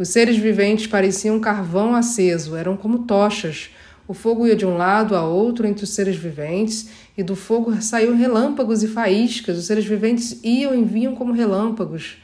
Os 0.00 0.08
seres 0.08 0.38
viventes 0.38 0.86
pareciam 0.86 1.38
carvão 1.38 1.94
aceso, 1.94 2.56
eram 2.56 2.74
como 2.74 3.00
tochas. 3.00 3.68
O 4.08 4.14
fogo 4.14 4.46
ia 4.46 4.56
de 4.56 4.64
um 4.64 4.78
lado 4.78 5.14
a 5.14 5.22
outro 5.22 5.66
entre 5.66 5.84
os 5.84 5.90
seres 5.90 6.16
viventes, 6.16 6.88
e 7.18 7.22
do 7.22 7.36
fogo 7.36 7.82
saíam 7.82 8.16
relâmpagos 8.16 8.82
e 8.82 8.88
faíscas. 8.88 9.58
Os 9.58 9.66
seres 9.66 9.84
viventes 9.84 10.40
iam 10.42 10.74
e 10.74 10.82
vinham 10.82 11.14
como 11.14 11.34
relâmpagos. 11.34 12.16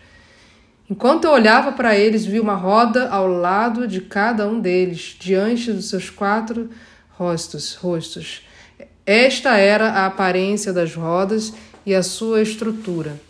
Enquanto 0.88 1.24
eu 1.24 1.32
olhava 1.32 1.70
para 1.72 1.94
eles, 1.94 2.24
vi 2.24 2.40
uma 2.40 2.54
roda 2.54 3.10
ao 3.10 3.28
lado 3.28 3.86
de 3.86 4.00
cada 4.00 4.48
um 4.48 4.58
deles, 4.58 5.14
diante 5.20 5.70
dos 5.70 5.90
seus 5.90 6.08
quatro 6.08 6.70
rostos. 7.10 7.74
rostos. 7.74 8.40
Esta 9.04 9.58
era 9.58 9.90
a 9.90 10.06
aparência 10.06 10.72
das 10.72 10.94
rodas 10.94 11.52
e 11.84 11.94
a 11.94 12.02
sua 12.02 12.40
estrutura. 12.40 13.20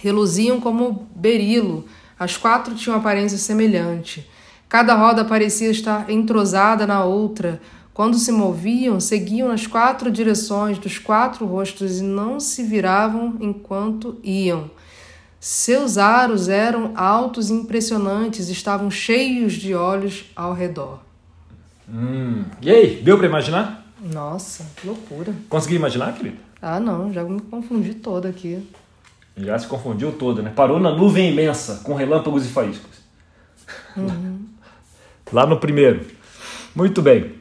Reluziam 0.00 0.58
como 0.58 1.06
berilo, 1.14 1.86
as 2.18 2.36
quatro 2.36 2.74
tinham 2.74 2.96
aparência 2.96 3.38
semelhante. 3.38 4.28
Cada 4.68 4.94
roda 4.94 5.24
parecia 5.24 5.70
estar 5.70 6.10
entrosada 6.10 6.86
na 6.86 7.04
outra. 7.04 7.60
Quando 7.92 8.18
se 8.18 8.32
moviam, 8.32 8.98
seguiam 8.98 9.48
nas 9.48 9.66
quatro 9.66 10.10
direções 10.10 10.78
dos 10.78 10.98
quatro 10.98 11.46
rostos 11.46 12.00
e 12.00 12.02
não 12.02 12.40
se 12.40 12.62
viravam 12.62 13.36
enquanto 13.40 14.18
iam. 14.24 14.70
Seus 15.38 15.98
aros 15.98 16.48
eram 16.48 16.92
altos 16.96 17.50
e 17.50 17.52
impressionantes, 17.52 18.48
estavam 18.48 18.90
cheios 18.90 19.52
de 19.52 19.74
olhos 19.74 20.24
ao 20.34 20.54
redor. 20.54 21.00
Hum. 21.88 22.44
E 22.62 22.70
aí, 22.70 23.02
deu 23.02 23.18
para 23.18 23.26
imaginar? 23.26 23.86
Nossa, 24.00 24.64
que 24.76 24.86
loucura. 24.86 25.34
Conseguiu 25.48 25.76
imaginar, 25.76 26.14
querido? 26.14 26.38
Ah, 26.60 26.80
não, 26.80 27.12
já 27.12 27.22
me 27.22 27.40
confundi 27.42 27.94
toda 27.94 28.28
aqui. 28.28 28.66
Já 29.36 29.58
se 29.58 29.66
confundiu 29.66 30.12
toda, 30.12 30.42
né? 30.42 30.52
Parou 30.54 30.78
na 30.78 30.92
nuvem 30.92 31.30
imensa, 31.30 31.80
com 31.82 31.94
relâmpagos 31.94 32.46
e 32.46 32.48
faíscas. 32.48 33.02
Uhum. 33.96 34.46
Lá 35.32 35.44
no 35.46 35.58
primeiro. 35.58 36.06
Muito 36.74 37.02
bem. 37.02 37.34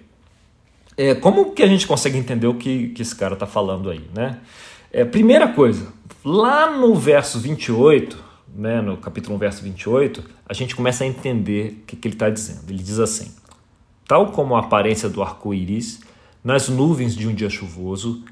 É, 0.97 1.13
como 1.15 1.51
que 1.51 1.61
a 1.61 1.67
gente 1.67 1.85
consegue 1.85 2.17
entender 2.17 2.47
o 2.47 2.55
que, 2.55 2.89
que 2.89 3.01
esse 3.01 3.15
cara 3.15 3.33
está 3.33 3.45
falando 3.45 3.89
aí, 3.89 4.07
né? 4.15 4.39
É, 4.91 5.03
primeira 5.03 5.47
coisa, 5.47 5.87
lá 6.23 6.69
no 6.69 6.93
verso 6.93 7.39
28, 7.39 8.15
né, 8.55 8.79
no 8.79 8.95
capítulo 8.97 9.35
1, 9.35 9.39
verso 9.39 9.63
28, 9.63 10.23
a 10.47 10.53
gente 10.53 10.75
começa 10.75 11.03
a 11.03 11.07
entender 11.07 11.79
o 11.81 11.85
que, 11.87 11.95
que 11.95 12.07
ele 12.07 12.15
está 12.15 12.29
dizendo. 12.29 12.69
Ele 12.69 12.81
diz 12.81 12.99
assim: 12.99 13.31
Tal 14.07 14.31
como 14.31 14.55
a 14.55 14.59
aparência 14.59 15.09
do 15.09 15.23
arco-íris 15.23 16.01
nas 16.43 16.69
nuvens 16.69 17.15
de 17.15 17.27
um 17.27 17.33
dia 17.33 17.49
chuvoso, 17.49 18.23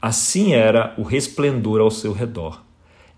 assim 0.00 0.52
era 0.52 0.94
o 0.98 1.02
resplendor 1.02 1.80
ao 1.80 1.90
seu 1.90 2.12
redor 2.12 2.60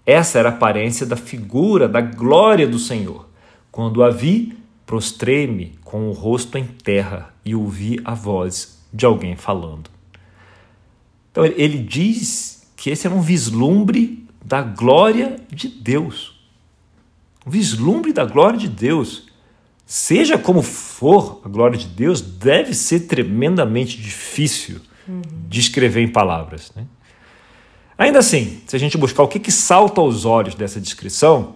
essa 0.05 0.39
era 0.39 0.49
a 0.49 0.53
aparência 0.53 1.07
da 1.07 1.17
figura 1.17 1.89
da 1.89 2.01
glória 2.01 2.67
do 2.67 2.79
Senhor. 2.79 3.29
Quando 3.71 4.03
a 4.03 4.11
vi, 4.11 4.57
prostrei-me 4.85 5.79
com 5.85 6.09
o 6.09 6.13
rosto 6.13 6.59
em 6.59 6.65
terra 6.65 7.33
e 7.45 7.55
ouvi 7.55 8.01
a 8.05 8.15
voz 8.15 8.83
de 8.93 9.07
alguém 9.07 9.37
falando. 9.37 9.91
Então 11.31 11.45
ele 11.45 11.79
diz 11.79 12.71
que 12.77 12.91
esse 12.91 13.07
era 13.07 13.15
um 13.15 13.23
vislumbre 13.23 14.27
da 14.45 14.61
glória 14.61 15.37
de 15.51 15.69
Deus. 15.69 16.41
Um 17.47 17.51
vislumbre 17.51 18.13
da 18.13 18.25
glória 18.25 18.59
de 18.59 18.69
Deus. 18.69 19.29
Seja 19.87 20.37
como 20.37 20.63
for 20.63 21.41
a 21.45 21.49
glória 21.49 21.79
de 21.79 21.87
Deus, 21.87 22.21
deve 22.21 22.75
ser 22.75 23.01
tremendamente 23.01 24.01
difícil 24.01 24.81
uhum. 25.09 25.23
de 25.49 25.61
escrever 25.61 26.03
em 26.03 26.09
palavras. 26.09 26.73
Né? 26.75 26.87
Ainda 28.03 28.19
assim, 28.19 28.61
se 28.67 28.75
a 28.75 28.79
gente 28.81 28.99
buscar 28.99 29.23
o 29.23 29.29
que, 29.29 29.39
que 29.39 29.53
salta 29.53 30.01
aos 30.01 30.25
olhos 30.25 30.57
dessa 30.57 30.81
descrição, 30.81 31.55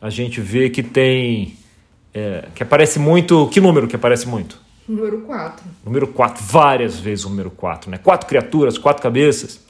a 0.00 0.10
gente 0.10 0.40
vê 0.40 0.68
que 0.68 0.82
tem. 0.82 1.56
É, 2.12 2.48
que 2.56 2.60
aparece 2.64 2.98
muito. 2.98 3.48
Que 3.52 3.60
número 3.60 3.86
que 3.86 3.94
aparece 3.94 4.26
muito? 4.26 4.60
Número 4.88 5.20
4. 5.20 5.64
Número 5.84 6.08
4, 6.08 6.44
várias 6.44 6.98
vezes 6.98 7.24
o 7.24 7.28
número 7.28 7.52
4, 7.52 7.88
né? 7.88 7.98
Quatro 7.98 8.26
criaturas, 8.26 8.76
quatro 8.76 9.00
cabeças. 9.00 9.60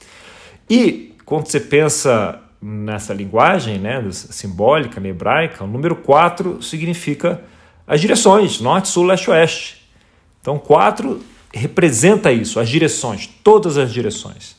E 0.70 1.14
quando 1.26 1.48
você 1.48 1.60
pensa 1.60 2.40
nessa 2.62 3.12
linguagem 3.12 3.78
né, 3.78 4.02
simbólica, 4.10 4.98
né, 4.98 5.10
hebraica, 5.10 5.64
o 5.64 5.66
número 5.66 5.96
4 5.96 6.62
significa 6.62 7.42
as 7.86 8.00
direções, 8.00 8.58
norte, 8.58 8.88
sul, 8.88 9.04
leste, 9.04 9.30
oeste. 9.30 9.86
Então, 10.40 10.58
4 10.58 11.20
representa 11.52 12.32
isso, 12.32 12.58
as 12.58 12.70
direções, 12.70 13.26
todas 13.44 13.76
as 13.76 13.92
direções. 13.92 14.55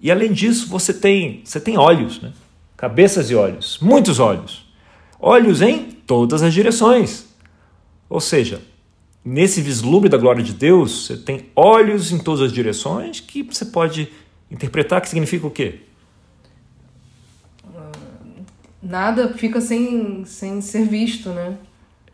E 0.00 0.10
além 0.10 0.32
disso, 0.32 0.68
você 0.68 0.94
tem, 0.94 1.42
você 1.44 1.60
tem 1.60 1.76
olhos, 1.76 2.20
né? 2.20 2.32
cabeças 2.76 3.28
e 3.30 3.34
olhos, 3.34 3.78
muitos 3.80 4.20
olhos. 4.20 4.66
Olhos 5.20 5.60
em 5.60 5.90
todas 5.90 6.42
as 6.42 6.54
direções. 6.54 7.26
Ou 8.08 8.20
seja, 8.20 8.62
nesse 9.24 9.60
vislumbre 9.60 10.08
da 10.08 10.16
glória 10.16 10.42
de 10.42 10.52
Deus, 10.52 11.06
você 11.06 11.16
tem 11.16 11.46
olhos 11.56 12.12
em 12.12 12.18
todas 12.18 12.40
as 12.40 12.52
direções 12.52 13.18
que 13.18 13.42
você 13.42 13.64
pode 13.64 14.08
interpretar 14.48 15.00
que 15.00 15.08
significa 15.08 15.46
o 15.46 15.50
quê? 15.50 15.80
Nada 18.80 19.34
fica 19.34 19.60
sem, 19.60 20.24
sem 20.24 20.60
ser 20.60 20.86
visto, 20.86 21.30
né? 21.30 21.58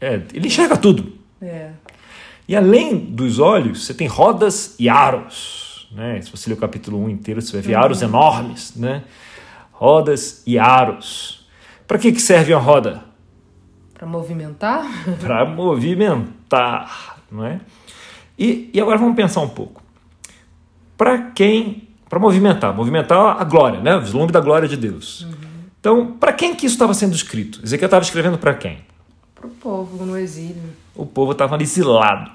É, 0.01 0.23
ele 0.33 0.47
enxerga 0.47 0.77
tudo. 0.77 1.13
É. 1.41 1.71
E 2.49 2.57
além 2.57 2.99
dos 2.99 3.39
olhos, 3.39 3.85
você 3.85 3.95
tem 3.95 4.07
rodas 4.07 4.75
e 4.79 4.89
aros. 4.89 5.64
Né? 5.95 6.21
Se 6.21 6.31
você 6.31 6.51
ler 6.51 6.57
o 6.57 6.59
capítulo 6.59 7.03
1 7.05 7.09
inteiro, 7.09 7.41
você 7.41 7.53
vai 7.53 7.63
ver 7.63 7.75
aros 7.75 8.03
uhum. 8.03 8.09
enormes, 8.09 8.75
né? 8.77 9.05
rodas 9.73 10.43
e 10.47 10.59
aros. 10.59 11.47
Para 11.87 11.99
que, 11.99 12.13
que 12.13 12.21
serve 12.21 12.53
a 12.53 12.59
roda? 12.59 13.05
Para 13.93 14.07
movimentar? 14.07 14.85
Para 15.21 15.45
movimentar, 15.45 17.19
não 17.31 17.45
é? 17.45 17.61
E, 18.39 18.71
e 18.73 18.81
agora 18.81 18.99
vamos 18.99 19.15
pensar 19.15 19.41
um 19.41 19.49
pouco. 19.49 19.83
Para 20.97 21.31
quem? 21.31 21.89
Para 22.09 22.19
movimentar, 22.19 22.75
movimentar 22.75 23.41
a 23.41 23.45
glória, 23.45 23.81
né? 23.81 23.97
o 23.97 24.01
vislumbre 24.01 24.33
da 24.33 24.41
glória 24.41 24.69
de 24.69 24.77
Deus. 24.77 25.23
Uhum. 25.23 25.33
Então, 25.81 26.13
para 26.13 26.33
quem 26.33 26.55
que 26.55 26.67
isso 26.67 26.77
estava 26.77 26.95
sendo 26.95 27.15
escrito? 27.15 27.61
Ezequiel 27.63 27.87
estava 27.87 28.03
escrevendo 28.03 28.39
para 28.39 28.55
quem? 28.55 28.79
Para 29.35 29.47
o 29.47 29.51
povo 29.51 30.05
no 30.07 30.17
exílio. 30.17 30.63
O 30.95 31.05
povo 31.05 31.33
estava 31.33 31.61
exilado. 31.63 32.31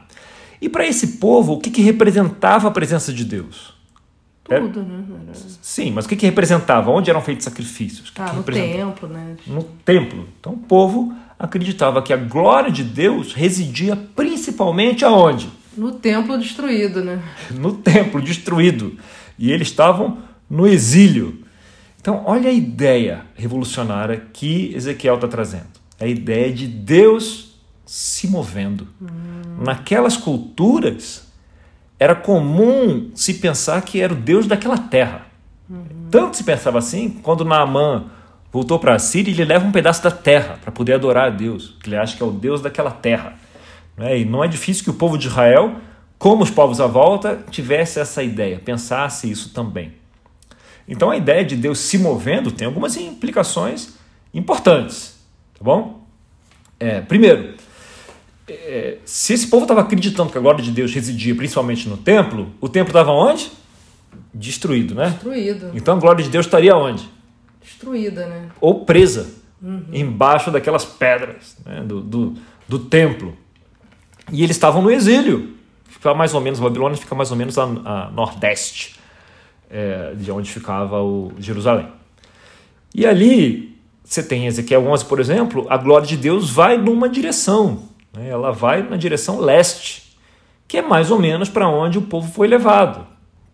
E 0.61 0.67
para 0.67 0.85
esse 0.85 1.17
povo, 1.17 1.53
o 1.53 1.59
que, 1.59 1.69
que 1.69 1.81
representava 1.81 2.67
a 2.67 2.71
presença 2.71 3.13
de 3.13 3.23
Deus? 3.23 3.73
Tudo, 4.43 4.79
é? 4.79 4.83
né? 4.83 5.03
Sim, 5.61 5.91
mas 5.91 6.05
o 6.05 6.09
que, 6.09 6.15
que 6.15 6.25
representava? 6.25 6.89
Onde 6.89 7.09
eram 7.09 7.21
feitos 7.21 7.45
sacrifícios? 7.45 8.11
ah, 8.17 8.33
no 8.33 8.43
templo, 8.43 9.07
né? 9.07 9.35
No 9.45 9.63
templo. 9.63 10.27
Então 10.39 10.53
o 10.53 10.57
povo 10.57 11.13
acreditava 11.37 12.01
que 12.01 12.11
a 12.11 12.17
glória 12.17 12.71
de 12.71 12.83
Deus 12.83 13.33
residia 13.33 13.95
principalmente 14.15 15.05
aonde? 15.05 15.49
No 15.77 15.93
templo 15.93 16.37
destruído, 16.37 17.03
né? 17.03 17.21
No 17.51 17.73
templo 17.73 18.21
destruído. 18.21 18.97
E 19.37 19.51
eles 19.51 19.69
estavam 19.69 20.17
no 20.49 20.67
exílio. 20.67 21.43
Então, 22.01 22.23
olha 22.25 22.49
a 22.49 22.53
ideia 22.53 23.21
revolucionária 23.35 24.25
que 24.33 24.73
Ezequiel 24.73 25.15
está 25.15 25.27
trazendo. 25.27 25.67
A 25.99 26.07
ideia 26.07 26.51
de 26.51 26.65
Deus 26.65 27.48
se 27.89 28.27
movendo. 28.27 28.87
Hum 29.01 29.39
naquelas 29.61 30.15
culturas 30.15 31.27
era 31.99 32.15
comum 32.15 33.11
se 33.13 33.33
pensar 33.35 33.81
que 33.81 33.99
era 33.99 34.13
o 34.13 34.15
Deus 34.15 34.47
daquela 34.47 34.77
terra. 34.77 35.25
Uhum. 35.69 36.07
Tanto 36.09 36.37
se 36.37 36.45
pensava 36.45 36.79
assim, 36.79 37.09
quando 37.09 37.43
Naamã 37.43 38.05
voltou 38.53 38.79
para 38.79 38.95
a 38.95 38.99
Síria, 38.99 39.31
ele 39.31 39.43
leva 39.43 39.67
um 39.67 39.71
pedaço 39.71 40.01
da 40.01 40.11
terra 40.11 40.57
para 40.61 40.71
poder 40.71 40.93
adorar 40.93 41.27
a 41.27 41.29
Deus, 41.29 41.75
que 41.83 41.89
ele 41.89 41.97
acha 41.97 42.15
que 42.15 42.23
é 42.23 42.25
o 42.25 42.31
Deus 42.31 42.61
daquela 42.61 42.89
terra. 42.89 43.33
Né? 43.97 44.19
E 44.19 44.25
não 44.25 44.41
é 44.41 44.47
difícil 44.47 44.85
que 44.85 44.89
o 44.89 44.93
povo 44.93 45.17
de 45.17 45.27
Israel 45.27 45.75
como 46.19 46.43
os 46.43 46.51
povos 46.51 46.81
à 46.81 46.85
volta, 46.85 47.41
tivesse 47.49 47.97
essa 47.97 48.21
ideia, 48.21 48.59
pensasse 48.59 49.31
isso 49.31 49.53
também. 49.53 49.93
Então 50.85 51.09
a 51.09 51.15
ideia 51.15 51.45
de 51.45 51.55
Deus 51.55 51.79
se 51.79 51.97
movendo 51.97 52.51
tem 52.51 52.67
algumas 52.67 52.97
implicações 52.97 53.93
importantes, 54.33 55.17
tá 55.57 55.63
bom? 55.63 56.05
É, 56.77 56.99
primeiro, 56.99 57.55
é, 58.51 58.97
se 59.05 59.33
esse 59.33 59.47
povo 59.47 59.63
estava 59.63 59.81
acreditando 59.81 60.31
que 60.31 60.37
a 60.37 60.41
glória 60.41 60.63
de 60.63 60.71
Deus 60.71 60.93
residia 60.93 61.35
principalmente 61.35 61.87
no 61.87 61.97
templo, 61.97 62.51
o 62.59 62.69
templo 62.69 62.89
estava 62.89 63.11
onde? 63.11 63.51
Destruído, 64.33 64.95
né? 64.95 65.09
Destruído. 65.09 65.71
Então 65.73 65.97
a 65.97 65.99
glória 65.99 66.23
de 66.23 66.29
Deus 66.29 66.45
estaria 66.45 66.75
onde? 66.75 67.09
Destruída, 67.61 68.27
né? 68.27 68.49
Ou 68.59 68.85
presa 68.85 69.29
uhum. 69.61 69.85
embaixo 69.91 70.51
daquelas 70.51 70.85
pedras 70.85 71.57
né? 71.65 71.81
do, 71.81 72.01
do, 72.01 72.33
do 72.67 72.79
templo. 72.79 73.35
E 74.31 74.43
eles 74.43 74.55
estavam 74.55 74.81
no 74.81 74.91
exílio. 74.91 75.55
Fica 75.85 76.13
mais 76.13 76.33
ou 76.33 76.41
menos, 76.41 76.59
a 76.59 76.63
Babilônia 76.63 76.97
fica 76.97 77.15
mais 77.15 77.31
ou 77.31 77.37
menos 77.37 77.57
a, 77.57 77.63
a 77.63 78.11
nordeste 78.11 78.99
é, 79.69 80.13
de 80.15 80.31
onde 80.31 80.49
ficava 80.51 81.01
o 81.01 81.33
Jerusalém. 81.39 81.87
E 82.93 83.05
ali, 83.05 83.77
você 84.03 84.23
tem 84.23 84.47
Ezequiel 84.47 84.85
11, 84.87 85.05
por 85.05 85.19
exemplo, 85.19 85.67
a 85.69 85.77
glória 85.77 86.07
de 86.07 86.17
Deus 86.17 86.49
vai 86.49 86.77
numa 86.77 87.07
direção. 87.09 87.88
Né? 88.13 88.29
Ela 88.29 88.51
vai 88.51 88.81
na 88.81 88.97
direção 88.97 89.39
leste, 89.39 90.17
que 90.67 90.77
é 90.77 90.81
mais 90.81 91.11
ou 91.11 91.19
menos 91.19 91.49
para 91.49 91.67
onde 91.67 91.97
o 91.97 92.03
povo 92.03 92.31
foi 92.31 92.47
levado, 92.47 93.05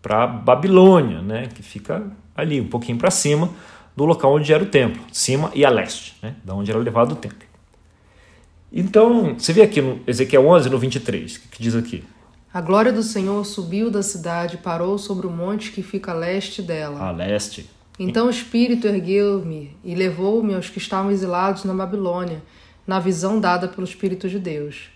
para 0.02 0.26
Babilônia, 0.26 1.20
né? 1.22 1.48
que 1.54 1.62
fica 1.62 2.06
ali, 2.34 2.60
um 2.60 2.68
pouquinho 2.68 2.98
para 2.98 3.10
cima 3.10 3.50
do 3.96 4.04
local 4.04 4.34
onde 4.34 4.52
era 4.52 4.62
o 4.62 4.66
templo, 4.66 5.02
cima 5.12 5.50
e 5.54 5.64
a 5.64 5.70
leste, 5.70 6.16
né? 6.22 6.34
da 6.44 6.54
onde 6.54 6.70
era 6.70 6.78
levado 6.78 7.12
o 7.12 7.16
templo. 7.16 7.46
Então, 8.72 9.34
você 9.38 9.52
vê 9.52 9.62
aqui 9.62 9.80
no 9.80 10.00
Ezequiel 10.06 10.46
11, 10.46 10.68
no 10.68 10.78
23, 10.78 11.36
o 11.36 11.40
que 11.48 11.62
diz 11.62 11.74
aqui? 11.74 12.04
A 12.52 12.60
glória 12.60 12.92
do 12.92 13.02
Senhor 13.02 13.44
subiu 13.44 13.90
da 13.90 14.02
cidade 14.02 14.56
e 14.56 14.58
parou 14.58 14.98
sobre 14.98 15.26
o 15.26 15.30
monte 15.30 15.72
que 15.72 15.82
fica 15.82 16.12
a 16.12 16.14
leste 16.14 16.62
dela. 16.62 17.00
A 17.00 17.10
leste. 17.10 17.68
Então 17.98 18.26
o 18.26 18.30
Espírito 18.30 18.86
ergueu-me 18.86 19.76
e 19.84 19.94
levou-me 19.94 20.54
aos 20.54 20.68
que 20.68 20.78
estavam 20.78 21.10
exilados 21.10 21.64
na 21.64 21.72
Babilônia, 21.72 22.42
na 22.86 23.00
visão 23.00 23.40
dada 23.40 23.68
pelo 23.68 23.84
Espírito 23.84 24.28
de 24.28 24.38
Deus. 24.38 24.90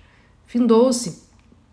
Findou-se 0.47 1.23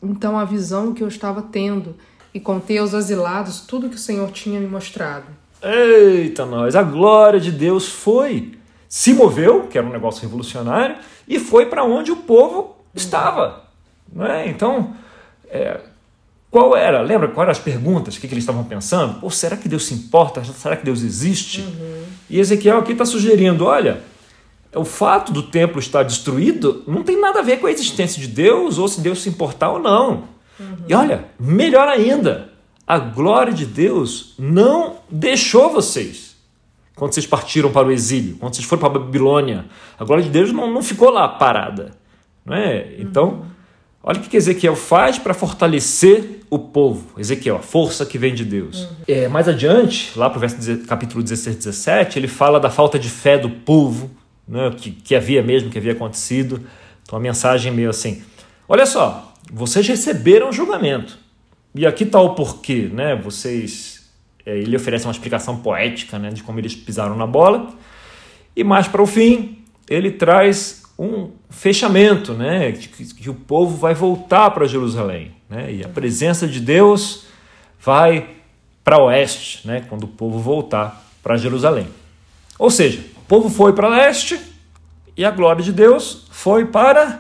então 0.02 0.38
a 0.38 0.46
visão 0.46 0.94
que 0.94 1.04
eu 1.04 1.08
estava 1.08 1.42
tendo 1.42 1.96
e 2.34 2.40
contei 2.40 2.78
aos 2.78 2.94
exilados 2.94 3.62
tudo 3.62 3.90
que 3.90 3.96
o 3.96 4.00
Senhor 4.00 4.30
tinha 4.32 4.60
me 4.60 4.68
mostrado. 4.68 5.26
Eita, 5.62 6.46
nós! 6.46 6.76
A 6.76 6.84
glória 6.84 7.40
de 7.40 7.52
Deus 7.52 7.88
foi, 7.88 8.54
se 8.88 9.14
moveu, 9.14 9.64
que 9.68 9.78
era 9.78 9.88
um 9.88 9.92
negócio 9.92 10.22
revolucionário, 10.22 10.98
e 11.28 11.40
foi 11.40 11.66
para 11.66 11.84
onde 11.84 12.12
o 12.12 12.18
povo 12.18 12.76
estava. 12.94 13.64
Não 14.12 14.26
é? 14.26 14.48
Então, 14.48 14.94
é, 15.50 15.80
qual 16.50 16.76
era? 16.76 17.02
Lembra 17.02 17.28
quais 17.28 17.46
eram 17.46 17.52
as 17.52 17.60
perguntas? 17.60 18.16
O 18.16 18.20
que, 18.20 18.28
que 18.28 18.34
eles 18.34 18.44
estavam 18.44 18.64
pensando? 18.64 19.20
Pô, 19.20 19.30
será 19.30 19.58
que 19.58 19.68
Deus 19.68 19.86
se 19.86 19.94
importa? 19.94 20.44
Será 20.44 20.78
que 20.78 20.86
Deus 20.86 21.02
existe? 21.02 21.62
Uhum. 21.62 22.04
E 22.30 22.40
Ezequiel 22.40 22.78
aqui 22.78 22.92
está 22.94 23.06
sugerindo: 23.06 23.66
olha, 23.66 24.02
o 24.78 24.86
fato 24.86 25.32
do 25.32 25.44
templo 25.44 25.80
estar 25.80 26.04
destruído 26.04 26.84
não 26.88 27.04
tem 27.04 27.20
nada 27.20 27.40
a 27.40 27.44
ver 27.44 27.60
com 27.60 27.68
a 27.68 27.72
existência 27.72 28.22
de 28.22 28.28
Deus 28.28 28.78
ou 28.78 28.88
se 28.88 29.02
Deus 29.02 29.22
se 29.22 29.30
importar 29.30 29.72
ou 29.72 29.80
não. 29.80 30.24
Uhum. 30.60 30.78
E 30.88 30.94
olha, 30.94 31.26
melhor 31.40 31.88
ainda, 31.88 32.54
a 32.86 32.98
glória 32.98 33.54
de 33.54 33.66
Deus 33.66 34.34
não 34.40 34.98
deixou 35.10 35.72
vocês. 35.72 36.36
Quando 36.96 37.14
vocês 37.14 37.28
partiram 37.28 37.72
para 37.72 37.88
o 37.88 37.92
exílio, 37.92 38.38
quando 38.38 38.56
vocês 38.56 38.66
foram 38.66 38.80
para 38.80 38.90
a 38.90 39.00
Babilônia, 39.00 39.66
a 40.00 40.04
glória 40.04 40.24
de 40.24 40.32
Deus 40.32 40.52
não, 40.52 40.72
não 40.72 40.82
ficou 40.82 41.12
lá 41.12 41.28
parada. 41.28 41.92
Não 42.44 42.56
é? 42.56 42.96
Então, 42.98 43.26
uhum. 43.26 43.46
olha 44.04 44.20
o 44.20 44.24
que 44.24 44.36
Ezequiel 44.36 44.76
faz 44.76 45.20
para 45.20 45.34
fortalecer 45.34 46.42
o 46.50 46.58
povo. 46.58 47.20
Ezequiel, 47.20 47.58
a 47.58 47.62
força 47.62 48.06
que 48.06 48.18
vem 48.18 48.34
de 48.34 48.46
Deus. 48.46 48.84
Uhum. 48.84 48.96
É, 49.08 49.28
mais 49.28 49.48
adiante, 49.48 50.18
lá 50.18 50.30
para 50.30 50.48
o 50.48 50.88
capítulo 50.88 51.22
16, 51.22 51.58
17, 51.58 52.18
ele 52.18 52.28
fala 52.28 52.60
da 52.60 52.70
falta 52.70 52.98
de 52.98 53.10
fé 53.10 53.38
do 53.38 53.50
povo, 53.50 54.10
né, 54.48 54.72
que, 54.76 54.92
que 54.92 55.16
havia 55.16 55.44
mesmo, 55.44 55.70
que 55.70 55.78
havia 55.78 55.92
acontecido. 55.92 56.62
Então 57.04 57.18
a 57.18 57.22
mensagem 57.22 57.72
meio 57.72 57.90
assim: 57.90 58.24
olha 58.68 58.86
só, 58.86 59.34
vocês 59.52 59.88
receberam 59.88 60.52
julgamento. 60.52 61.18
E 61.76 61.86
aqui 61.86 62.04
está 62.04 62.20
o 62.20 62.34
porquê, 62.34 62.90
né? 62.92 63.16
Vocês. 63.16 64.10
É, 64.46 64.58
ele 64.58 64.76
oferece 64.76 65.06
uma 65.06 65.12
explicação 65.12 65.58
poética 65.58 66.18
né, 66.18 66.30
de 66.30 66.42
como 66.42 66.60
eles 66.60 66.76
pisaram 66.76 67.16
na 67.16 67.28
bola. 67.28 67.74
E 68.56 68.64
mais 68.64 68.88
para 68.88 69.02
o 69.02 69.06
fim, 69.06 69.60
ele 69.90 70.12
traz 70.12 70.84
um 70.98 71.32
fechamento, 71.50 72.34
né? 72.34 72.72
Que, 72.72 73.14
que 73.14 73.30
o 73.30 73.34
povo 73.34 73.78
vai 73.78 73.94
voltar 73.94 74.50
para 74.52 74.66
Jerusalém. 74.66 75.34
Né? 75.50 75.74
E 75.74 75.84
a 75.84 75.88
presença 75.88 76.48
de 76.48 76.60
Deus 76.60 77.26
vai 77.80 78.30
para 78.84 79.04
oeste, 79.04 79.68
né? 79.68 79.86
quando 79.88 80.04
o 80.04 80.08
povo 80.08 80.40
voltar 80.40 81.06
para 81.22 81.38
Jerusalém. 81.38 81.88
Ou 82.58 82.72
seja, 82.72 83.04
povo 83.28 83.50
foi 83.50 83.74
para 83.74 83.88
leste 83.88 84.40
e 85.16 85.26
a 85.26 85.32
glória 85.32 85.64
de 85.64 85.72
Deus 85.72 86.28
foi 86.32 86.66
para 86.66 87.20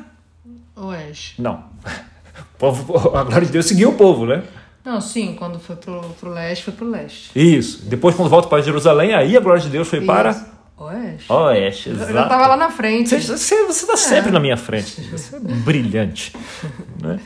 oeste. 0.75 1.41
Não. 1.41 1.65
O 2.39 2.59
povo, 2.59 3.15
a 3.15 3.23
glória 3.23 3.45
de 3.45 3.51
Deus 3.51 3.67
seguiu 3.67 3.89
o 3.89 3.93
povo, 3.93 4.25
né? 4.25 4.43
Não, 4.83 4.99
sim, 4.99 5.35
quando 5.37 5.59
foi 5.59 5.75
para 5.75 5.91
o 5.91 6.33
leste, 6.33 6.63
foi 6.63 6.73
para 6.73 6.85
o 6.85 6.89
leste. 6.89 7.29
Isso. 7.35 7.85
Depois, 7.85 8.15
quando 8.15 8.29
volta 8.29 8.47
para 8.47 8.63
Jerusalém, 8.63 9.13
aí 9.13 9.37
a 9.37 9.39
glória 9.39 9.61
de 9.61 9.69
Deus 9.69 9.87
foi 9.87 9.99
Isso. 9.99 10.07
para 10.07 10.47
Oeste. 10.77 11.31
Oeste, 11.31 11.89
exato. 11.89 12.11
Eu 12.11 12.21
estava 12.21 12.47
lá 12.47 12.55
na 12.55 12.69
frente. 12.69 13.09
Você 13.09 13.55
está 13.55 13.93
é. 13.93 13.97
sempre 13.97 14.31
na 14.31 14.39
minha 14.39 14.55
frente. 14.55 15.01
Você 15.09 15.35
é 15.35 15.39
brilhante. 15.39 16.33
né? 17.01 17.19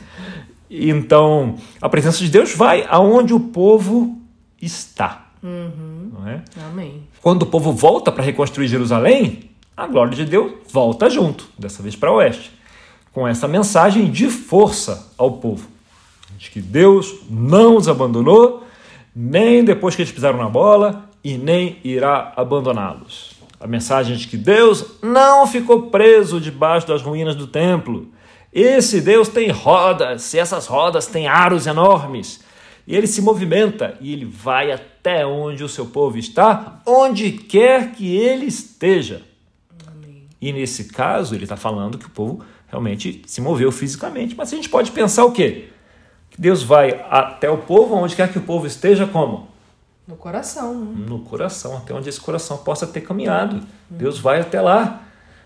Então, 0.70 1.56
a 1.80 1.88
presença 1.88 2.18
de 2.18 2.30
Deus 2.30 2.54
vai 2.54 2.86
aonde 2.88 3.34
o 3.34 3.40
povo 3.40 4.18
está. 4.60 5.26
Uhum. 5.42 6.01
Não 6.12 6.28
é? 6.28 6.42
Amém. 6.68 7.08
Quando 7.22 7.42
o 7.42 7.46
povo 7.46 7.72
volta 7.72 8.12
para 8.12 8.22
reconstruir 8.22 8.68
Jerusalém, 8.68 9.50
a 9.74 9.86
glória 9.86 10.14
de 10.14 10.26
Deus 10.26 10.52
volta 10.70 11.08
junto, 11.08 11.48
dessa 11.58 11.82
vez 11.82 11.96
para 11.96 12.12
o 12.12 12.16
oeste, 12.16 12.52
com 13.12 13.26
essa 13.26 13.48
mensagem 13.48 14.10
de 14.10 14.28
força 14.28 15.10
ao 15.16 15.32
povo, 15.32 15.66
de 16.36 16.50
que 16.50 16.60
Deus 16.60 17.20
não 17.30 17.76
os 17.76 17.88
abandonou, 17.88 18.66
nem 19.16 19.64
depois 19.64 19.96
que 19.96 20.02
eles 20.02 20.12
pisaram 20.12 20.38
na 20.38 20.48
bola, 20.48 21.08
e 21.24 21.38
nem 21.38 21.78
irá 21.84 22.32
abandoná-los. 22.36 23.32
A 23.60 23.66
mensagem 23.66 24.16
de 24.16 24.26
que 24.26 24.36
Deus 24.36 24.84
não 25.02 25.46
ficou 25.46 25.82
preso 25.82 26.40
debaixo 26.40 26.86
das 26.86 27.00
ruínas 27.00 27.36
do 27.36 27.46
templo. 27.46 28.08
Esse 28.52 29.00
Deus 29.00 29.28
tem 29.28 29.50
rodas, 29.50 30.34
e 30.34 30.38
essas 30.38 30.66
rodas 30.66 31.06
têm 31.06 31.28
aros 31.28 31.66
enormes. 31.66 32.40
E 32.86 32.96
ele 32.96 33.06
se 33.06 33.22
movimenta 33.22 33.96
e 34.00 34.12
ele 34.12 34.24
vai 34.24 34.72
até 34.72 35.24
onde 35.24 35.62
o 35.62 35.68
seu 35.68 35.86
povo 35.86 36.18
está, 36.18 36.80
onde 36.86 37.30
quer 37.32 37.92
que 37.92 38.16
ele 38.16 38.46
esteja. 38.46 39.22
Amém. 39.86 40.24
E 40.40 40.52
nesse 40.52 40.84
caso, 40.84 41.34
ele 41.34 41.44
está 41.44 41.56
falando 41.56 41.98
que 41.98 42.06
o 42.06 42.10
povo 42.10 42.44
realmente 42.66 43.22
se 43.26 43.40
moveu 43.40 43.70
fisicamente. 43.70 44.34
Mas 44.34 44.52
a 44.52 44.56
gente 44.56 44.68
pode 44.68 44.90
pensar 44.90 45.24
o 45.24 45.32
quê? 45.32 45.68
Que 46.30 46.40
Deus 46.40 46.62
vai 46.62 47.04
até 47.10 47.50
o 47.50 47.58
povo, 47.58 47.94
onde 47.94 48.16
quer 48.16 48.32
que 48.32 48.38
o 48.38 48.42
povo 48.42 48.66
esteja, 48.66 49.06
como? 49.06 49.48
No 50.08 50.16
coração. 50.16 50.74
Né? 50.74 51.06
No 51.06 51.20
coração, 51.20 51.76
até 51.76 51.94
onde 51.94 52.08
esse 52.08 52.20
coração 52.20 52.56
possa 52.58 52.86
ter 52.86 53.02
caminhado. 53.02 53.56
Uhum. 53.56 53.62
Deus 53.90 54.18
vai 54.18 54.40
até 54.40 54.60
lá 54.60 55.02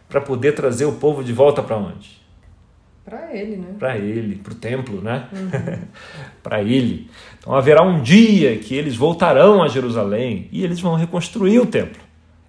para 0.09 0.20
poder 0.20 0.53
trazer 0.53 0.85
o 0.85 0.92
povo 0.92 1.22
de 1.22 1.33
volta 1.33 1.62
para 1.62 1.77
onde? 1.77 2.25
Para 3.07 3.33
ele, 3.33 3.57
né? 3.57 3.69
Para 3.79 3.97
ele, 3.97 4.35
para 4.35 4.53
o 4.53 4.57
templo, 4.57 5.01
né? 5.01 5.29
Uhum. 5.33 5.79
para 6.42 6.61
ele. 6.61 7.09
Então 7.38 7.55
haverá 7.55 7.81
um 7.81 8.03
dia 8.03 8.59
que 8.59 8.75
eles 8.75 8.97
voltarão 8.97 9.62
a 9.62 9.69
Jerusalém 9.69 10.49
e 10.51 10.64
eles 10.64 10.81
vão 10.81 10.97
reconstruir 10.97 11.61
o 11.61 11.66
templo, 11.66 12.03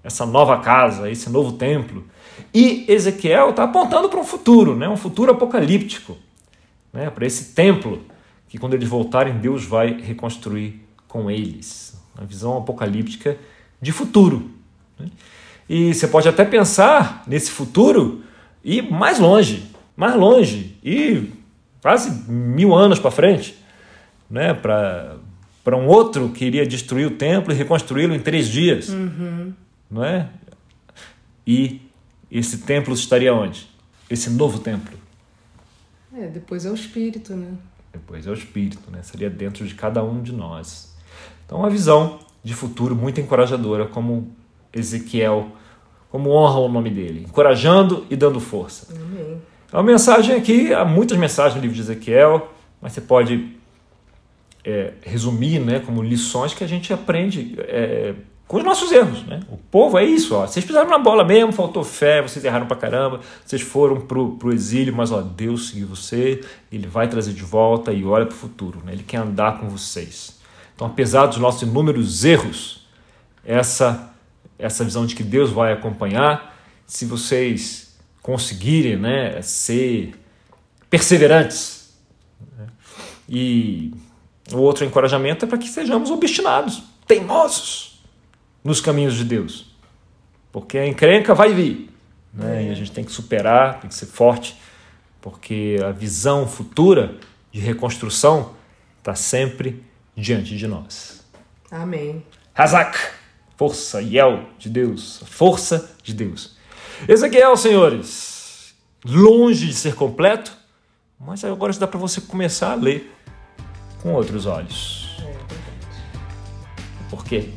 essa 0.04 0.26
nova 0.26 0.58
casa, 0.60 1.12
esse 1.12 1.30
novo 1.30 1.52
templo. 1.52 2.04
E 2.52 2.86
Ezequiel 2.88 3.52
está 3.52 3.65
apontando 3.65 4.10
para 4.10 4.20
um 4.20 4.24
futuro, 4.24 4.76
né? 4.76 4.89
um 4.89 4.98
futuro 4.98 5.32
apocalíptico, 5.32 6.17
né? 6.91 7.12
para 7.12 7.28
esse 7.28 7.54
templo 7.54 8.02
que 8.50 8.58
quando 8.58 8.74
eles 8.74 8.89
voltarem 8.89 9.38
Deus 9.38 9.63
vai 9.63 10.02
reconstruir 10.02 10.82
com 11.08 11.30
eles. 11.30 11.96
Uma 12.17 12.26
visão 12.26 12.58
apocalíptica 12.58 13.38
de 13.80 13.91
futuro. 13.91 14.50
Né? 15.00 15.06
E 15.70 15.93
você 15.93 16.08
pode 16.08 16.28
até 16.28 16.43
pensar 16.43 17.24
nesse 17.28 17.52
futuro 17.52 18.24
e 18.63 18.82
mais 18.82 19.20
longe 19.20 19.66
mais 19.97 20.15
longe 20.15 20.77
e 20.83 21.31
quase 21.81 22.31
mil 22.31 22.73
anos 22.75 22.99
para 22.99 23.10
frente, 23.10 23.57
né? 24.29 24.53
para 24.53 25.17
um 25.75 25.88
outro 25.88 26.29
que 26.29 26.45
iria 26.45 26.65
destruir 26.65 27.07
o 27.07 27.12
templo 27.12 27.51
e 27.51 27.55
reconstruí-lo 27.55 28.13
em 28.13 28.19
três 28.19 28.47
dias. 28.47 28.89
Uhum. 28.89 29.51
Não 29.89 30.05
é? 30.05 30.29
E 31.45 31.81
esse 32.29 32.60
templo 32.60 32.93
estaria 32.93 33.33
onde? 33.33 33.67
Esse 34.10 34.29
novo 34.29 34.60
templo. 34.60 34.97
É, 36.13 36.27
depois 36.27 36.65
é 36.65 36.69
o 36.69 36.75
espírito, 36.75 37.36
né? 37.36 37.53
Depois 37.91 38.27
é 38.27 38.29
o 38.29 38.33
espírito, 38.33 38.91
né? 38.91 39.01
Seria 39.01 39.29
dentro 39.29 39.65
de 39.65 39.73
cada 39.73 40.03
um 40.03 40.21
de 40.21 40.31
nós. 40.31 40.95
Então, 41.45 41.60
uma 41.60 41.69
visão 41.69 42.19
de 42.43 42.53
futuro 42.53 42.95
muito 42.95 43.19
encorajadora, 43.19 43.88
como 43.88 44.31
Ezequiel, 44.71 45.51
como 46.10 46.29
honra 46.29 46.60
o 46.60 46.69
nome 46.69 46.89
dele, 46.89 47.25
encorajando 47.27 48.05
e 48.10 48.15
dando 48.15 48.39
força. 48.39 48.93
Amém. 48.93 49.41
A 49.71 49.84
mensagem 49.84 50.36
aqui, 50.36 50.73
há 50.73 50.86
muitas 50.86 51.17
mensagens 51.17 51.56
no 51.56 51.62
livro 51.62 51.75
de 51.75 51.82
Ezequiel, 51.82 52.53
mas 52.82 52.93
você 52.93 53.01
pode 53.01 53.58
é, 54.63 54.93
resumir 55.01 55.60
né, 55.60 55.80
como 55.80 56.01
lições 56.01 56.53
que 56.53 56.63
a 56.63 56.67
gente 56.67 56.93
aprende 56.93 57.56
é, 57.60 58.13
com 58.47 58.58
os 58.58 58.63
nossos 58.63 58.91
erros. 58.93 59.25
Né? 59.25 59.41
O 59.49 59.58
povo 59.58 59.97
é 59.97 60.06
isso, 60.06 60.36
ó. 60.36 60.47
vocês 60.47 60.63
pisaram 60.63 60.89
na 60.89 60.97
bola 60.97 61.23
mesmo, 61.25 61.51
faltou 61.51 61.84
fé, 61.84 62.21
vocês 62.21 62.45
erraram 62.45 62.65
pra 62.65 62.77
caramba, 62.77 63.19
vocês 63.45 63.62
foram 63.62 63.99
pro, 63.99 64.38
pro 64.38 64.53
exílio, 64.53 64.95
mas 64.95 65.12
ó, 65.12 65.21
Deus 65.21 65.69
seguiu 65.69 65.88
você, 65.88 66.41
Ele 66.71 66.88
vai 66.88 67.10
trazer 67.10 67.34
de 67.34 67.43
volta 67.43 67.91
e 67.91 68.06
olha 68.06 68.25
pro 68.25 68.36
futuro, 68.36 68.82
né? 68.86 68.93
Ele 68.93 69.03
quer 69.03 69.17
andar 69.17 69.60
com 69.60 69.67
vocês. 69.67 70.39
Então, 70.73 70.88
apesar 70.88 71.25
dos 71.25 71.39
nossos 71.39 71.63
inúmeros 71.63 72.23
erros, 72.23 72.88
essa, 73.43 74.13
essa 74.58 74.84
visão 74.84 75.06
de 75.06 75.13
que 75.13 75.23
Deus 75.23 75.49
vai 75.49 75.73
acompanhar, 75.73 76.56
se 76.86 77.06
vocês 77.06 77.87
conseguirem 78.21 78.97
né, 78.97 79.41
ser 79.41 80.13
perseverantes. 80.89 81.97
Né? 82.58 82.67
E 83.30 83.91
o 84.51 84.58
outro 84.58 84.86
encorajamento 84.86 85.45
é 85.45 85.47
para 85.47 85.58
que 85.58 85.67
sejamos 85.67 86.10
obstinados, 86.10 86.84
teimosos 87.08 88.03
nos 88.63 88.82
caminhos 88.82 89.15
de 89.15 89.23
Deus. 89.23 89.75
Porque 90.51 90.77
a 90.77 90.88
encrenca 90.88 91.34
vai 91.34 91.53
vir. 91.53 91.89
Né? 92.34 92.67
E 92.67 92.69
a 92.71 92.73
gente 92.73 92.91
tem 92.91 93.03
que 93.03 93.12
superar, 93.12 93.80
tem 93.80 93.89
que 93.89 93.95
ser 93.95 94.06
forte, 94.06 94.58
porque 95.21 95.77
a 95.84 95.91
visão 95.91 96.47
futura 96.47 97.15
de 97.51 97.60
reconstrução 97.60 98.53
está 98.99 99.15
sempre 99.15 99.84
diante 100.15 100.58
de 100.58 100.67
nós. 100.67 101.25
Amém. 101.71 102.23
Hazak, 102.56 102.97
força, 103.56 104.01
Yel 104.01 104.49
de 104.58 104.69
Deus, 104.69 105.23
força 105.25 105.95
de 106.03 106.13
Deus. 106.13 106.57
Ezequiel, 107.07 107.57
senhores, 107.57 108.73
longe 109.05 109.67
de 109.67 109.73
ser 109.73 109.95
completo, 109.95 110.51
mas 111.19 111.43
agora 111.43 111.73
dá 111.73 111.88
para 111.88 111.99
você 111.99 112.21
começar 112.21 112.71
a 112.71 112.75
ler 112.75 113.13
com 114.01 114.13
outros 114.13 114.45
olhos. 114.45 115.17
Por 117.10 117.23
quê? 117.23 117.49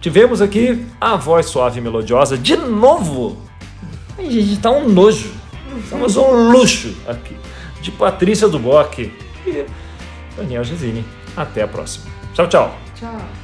Tivemos 0.00 0.40
aqui 0.40 0.86
a 1.00 1.16
voz 1.16 1.46
suave 1.46 1.78
e 1.78 1.82
melodiosa 1.82 2.36
de 2.36 2.56
novo. 2.56 3.36
A 4.16 4.22
gente, 4.22 4.58
tá 4.58 4.70
um 4.70 4.88
nojo. 4.88 5.32
Estamos 5.82 6.16
um 6.16 6.50
luxo 6.50 6.94
aqui. 7.06 7.36
De 7.80 7.90
Patrícia 7.90 8.48
Duboc 8.48 8.98
e 8.98 9.66
Daniel 10.36 10.64
Gesini. 10.64 11.04
Até 11.36 11.62
a 11.62 11.68
próxima. 11.68 12.06
Tchau, 12.34 12.48
tchau. 12.48 12.78
Tchau. 12.94 13.39